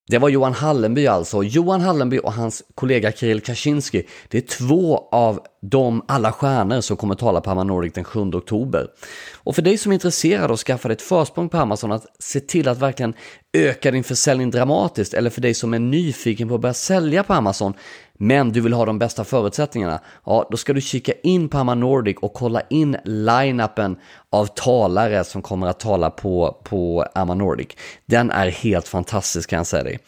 Det 0.06 0.18
var 0.18 0.28
Johan 0.28 0.52
Hallenby 0.52 1.06
alltså. 1.06 1.42
Johan 1.42 1.80
Hallenby 1.80 2.18
och 2.18 2.32
hans 2.32 2.62
kollega 2.74 3.12
Kirill 3.12 3.40
Kaczynski, 3.40 4.06
det 4.28 4.38
är 4.38 4.68
två 4.68 5.08
av 5.12 5.46
de 5.70 6.02
alla 6.08 6.32
stjärnor 6.32 6.80
som 6.80 6.96
kommer 6.96 7.14
tala 7.14 7.40
på 7.40 7.50
Amazon 7.50 7.66
Nordic 7.66 7.92
den 7.92 8.04
7 8.04 8.20
oktober. 8.20 8.86
Och 9.34 9.54
för 9.54 9.62
dig 9.62 9.78
som 9.78 9.92
är 9.92 9.94
intresserad 9.94 10.50
och 10.50 10.58
skaffar 10.58 10.74
skaffa 10.74 10.88
dig 10.88 10.94
ett 10.94 11.02
försprång 11.02 11.48
på 11.48 11.58
Amazon, 11.58 11.92
att 11.92 12.06
se 12.18 12.40
till 12.40 12.68
att 12.68 12.78
verkligen 12.78 13.14
öka 13.52 13.90
din 13.90 14.04
försäljning 14.04 14.50
dramatiskt, 14.50 15.14
eller 15.14 15.30
för 15.30 15.40
dig 15.40 15.54
som 15.54 15.74
är 15.74 15.78
nyfiken 15.78 16.48
på 16.48 16.54
att 16.54 16.60
börja 16.60 16.74
sälja 16.74 17.22
på 17.22 17.32
Amazon, 17.32 17.74
men 18.18 18.52
du 18.52 18.60
vill 18.60 18.72
ha 18.72 18.84
de 18.84 18.98
bästa 18.98 19.24
förutsättningarna, 19.24 20.00
ja 20.26 20.48
då 20.50 20.56
ska 20.56 20.72
du 20.72 20.80
kika 20.80 21.12
in 21.22 21.48
på 21.48 21.58
Amazon 21.58 21.80
Nordic 21.80 22.16
och 22.22 22.34
kolla 22.34 22.60
in 22.70 22.96
line-upen 23.04 23.96
av 24.30 24.46
talare 24.46 25.24
som 25.24 25.42
kommer 25.42 25.66
att 25.66 25.80
tala 25.80 26.10
på, 26.10 26.60
på 26.64 27.06
Amazon 27.14 27.38
Nordic. 27.38 27.68
Den 28.06 28.30
är 28.30 28.50
helt 28.50 28.88
fantastisk 28.88 29.50
kan 29.50 29.56
jag 29.56 29.66
säga 29.66 29.84
dig. 29.84 29.98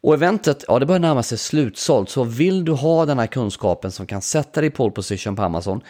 Och 0.00 0.14
eventet, 0.14 0.64
ja 0.68 0.78
det 0.78 0.86
börjar 0.86 1.00
närma 1.00 1.22
sig 1.22 1.38
slutsålt, 1.38 2.10
så 2.10 2.24
vill 2.24 2.64
du 2.64 2.72
ha 2.72 3.06
den 3.06 3.18
här 3.18 3.26
kunskapen 3.26 3.92
som 3.92 4.06
kan 4.06 4.22
sätta 4.22 4.60
dig 4.60 4.68
i 4.68 4.70
pole 4.70 4.92
position 4.92 5.36
på 5.36 5.42
Amazon, 5.42 5.80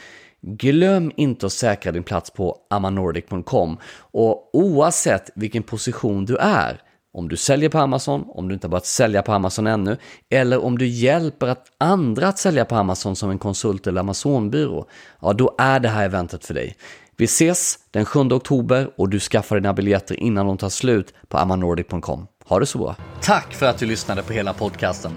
Glöm 0.42 1.12
inte 1.16 1.46
att 1.46 1.52
säkra 1.52 1.92
din 1.92 2.02
plats 2.02 2.30
på 2.30 2.56
amanordic.com 2.70 3.76
och 4.00 4.50
oavsett 4.54 5.30
vilken 5.34 5.62
position 5.62 6.24
du 6.24 6.36
är, 6.36 6.82
om 7.12 7.28
du 7.28 7.36
säljer 7.36 7.68
på 7.68 7.78
Amazon, 7.78 8.24
om 8.28 8.48
du 8.48 8.54
inte 8.54 8.66
har 8.66 8.70
börjat 8.70 8.86
sälja 8.86 9.22
på 9.22 9.32
Amazon 9.32 9.66
ännu, 9.66 9.96
eller 10.30 10.64
om 10.64 10.78
du 10.78 10.86
hjälper 10.86 11.46
att 11.46 11.66
andra 11.78 12.28
att 12.28 12.38
sälja 12.38 12.64
på 12.64 12.74
Amazon 12.74 13.16
som 13.16 13.30
en 13.30 13.38
konsult 13.38 13.86
eller 13.86 14.00
Amazonbyrå, 14.00 14.86
ja 15.20 15.32
då 15.32 15.54
är 15.58 15.80
det 15.80 15.88
här 15.88 16.04
eventet 16.04 16.46
för 16.46 16.54
dig. 16.54 16.76
Vi 17.16 17.24
ses 17.24 17.78
den 17.90 18.04
7 18.04 18.20
oktober 18.20 18.90
och 18.96 19.08
du 19.08 19.20
skaffar 19.20 19.56
dina 19.56 19.72
biljetter 19.72 20.20
innan 20.20 20.46
de 20.46 20.58
tar 20.58 20.68
slut 20.68 21.14
på 21.28 21.38
amanordic.com. 21.38 22.26
Ha 22.50 22.58
det 22.58 22.66
så 22.66 22.78
bra! 22.78 22.96
Tack 23.20 23.54
för 23.54 23.66
att 23.66 23.78
du 23.78 23.86
lyssnade 23.86 24.22
på 24.22 24.32
hela 24.32 24.52
podcasten. 24.52 25.12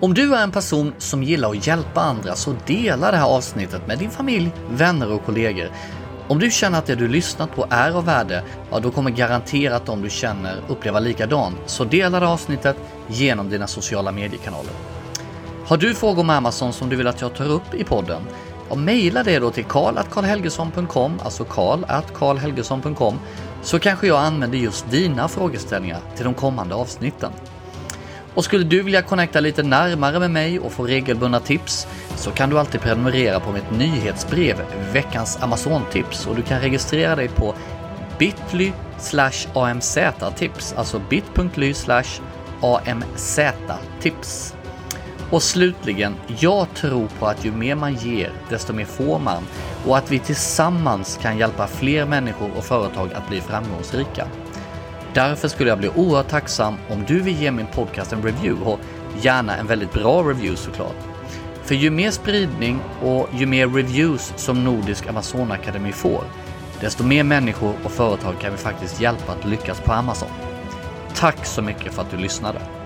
Om 0.00 0.14
du 0.14 0.34
är 0.34 0.42
en 0.42 0.50
person 0.50 0.94
som 0.98 1.22
gillar 1.22 1.50
att 1.50 1.66
hjälpa 1.66 2.00
andra 2.00 2.34
så 2.34 2.54
dela 2.66 3.10
det 3.10 3.16
här 3.16 3.26
avsnittet 3.26 3.86
med 3.86 3.98
din 3.98 4.10
familj, 4.10 4.50
vänner 4.70 5.12
och 5.12 5.24
kollegor. 5.24 5.70
Om 6.28 6.38
du 6.38 6.50
känner 6.50 6.78
att 6.78 6.86
det 6.86 6.94
du 6.94 7.08
lyssnat 7.08 7.54
på 7.54 7.66
är 7.70 7.90
av 7.90 8.04
värde, 8.04 8.42
ja 8.70 8.80
då 8.80 8.90
kommer 8.90 9.10
garanterat 9.10 9.86
de 9.86 10.02
du 10.02 10.10
känner 10.10 10.56
uppleva 10.68 11.00
likadant. 11.00 11.56
Så 11.66 11.84
dela 11.84 12.20
det 12.20 12.28
avsnittet 12.28 12.76
genom 13.08 13.50
dina 13.50 13.66
sociala 13.66 14.12
mediekanaler. 14.12 14.72
Har 15.66 15.76
du 15.76 15.94
frågor 15.94 16.20
om 16.20 16.30
Amazon 16.30 16.72
som 16.72 16.88
du 16.88 16.96
vill 16.96 17.06
att 17.06 17.20
jag 17.20 17.34
tar 17.34 17.48
upp 17.48 17.74
i 17.74 17.84
podden? 17.84 18.22
Ja, 18.68 18.74
mejla 18.74 19.22
det 19.22 19.38
då 19.38 19.50
till 19.50 19.64
karl.karlhelgesson.com, 19.64 21.20
alltså 21.24 21.44
karl.karlhelgesson.com, 21.44 23.18
så 23.62 23.78
kanske 23.78 24.06
jag 24.06 24.18
använder 24.20 24.58
just 24.58 24.90
dina 24.90 25.28
frågeställningar 25.28 26.00
till 26.16 26.24
de 26.24 26.34
kommande 26.34 26.74
avsnitten. 26.74 27.32
Och 28.34 28.44
skulle 28.44 28.64
du 28.64 28.82
vilja 28.82 29.02
connecta 29.02 29.40
lite 29.40 29.62
närmare 29.62 30.18
med 30.18 30.30
mig 30.30 30.58
och 30.58 30.72
få 30.72 30.86
regelbundna 30.86 31.40
tips 31.40 31.86
så 32.16 32.30
kan 32.30 32.50
du 32.50 32.58
alltid 32.58 32.80
prenumerera 32.80 33.40
på 33.40 33.52
mitt 33.52 33.70
nyhetsbrev 33.70 34.56
Veckans 34.92 35.38
Amazon-tips 35.42 36.26
och 36.26 36.36
du 36.36 36.42
kan 36.42 36.60
registrera 36.60 37.16
dig 37.16 37.28
på 37.28 37.54
bit.ly 38.18 38.72
amz-tips, 39.54 40.74
alltså 40.76 41.00
bit.ly 41.10 41.74
amz-tips. 42.62 44.54
Och 45.30 45.42
slutligen, 45.42 46.14
jag 46.38 46.66
tror 46.74 47.08
på 47.18 47.26
att 47.26 47.44
ju 47.44 47.52
mer 47.52 47.74
man 47.74 47.94
ger, 47.94 48.32
desto 48.50 48.72
mer 48.72 48.84
får 48.84 49.18
man 49.18 49.42
och 49.86 49.96
att 49.96 50.12
vi 50.12 50.18
tillsammans 50.18 51.18
kan 51.22 51.38
hjälpa 51.38 51.66
fler 51.66 52.06
människor 52.06 52.50
och 52.56 52.64
företag 52.64 53.12
att 53.14 53.28
bli 53.28 53.40
framgångsrika. 53.40 54.26
Därför 55.14 55.48
skulle 55.48 55.68
jag 55.68 55.78
bli 55.78 55.88
oerhört 55.88 56.28
tacksam 56.28 56.76
om 56.90 57.04
du 57.08 57.20
vill 57.20 57.42
ge 57.42 57.50
min 57.50 57.66
podcast 57.66 58.12
en 58.12 58.22
review 58.22 58.70
och 58.70 58.78
gärna 59.20 59.56
en 59.56 59.66
väldigt 59.66 59.92
bra 59.92 60.22
review 60.22 60.56
såklart. 60.56 60.96
För 61.62 61.74
ju 61.74 61.90
mer 61.90 62.10
spridning 62.10 62.80
och 63.02 63.28
ju 63.32 63.46
mer 63.46 63.68
reviews 63.68 64.32
som 64.36 64.64
Nordisk 64.64 65.06
Amazonakademi 65.06 65.92
får, 65.92 66.24
desto 66.80 67.04
mer 67.04 67.24
människor 67.24 67.74
och 67.84 67.90
företag 67.90 68.34
kan 68.40 68.52
vi 68.52 68.58
faktiskt 68.58 69.00
hjälpa 69.00 69.32
att 69.32 69.44
lyckas 69.44 69.80
på 69.80 69.92
Amazon. 69.92 70.28
Tack 71.14 71.46
så 71.46 71.62
mycket 71.62 71.94
för 71.94 72.02
att 72.02 72.10
du 72.10 72.16
lyssnade! 72.16 72.77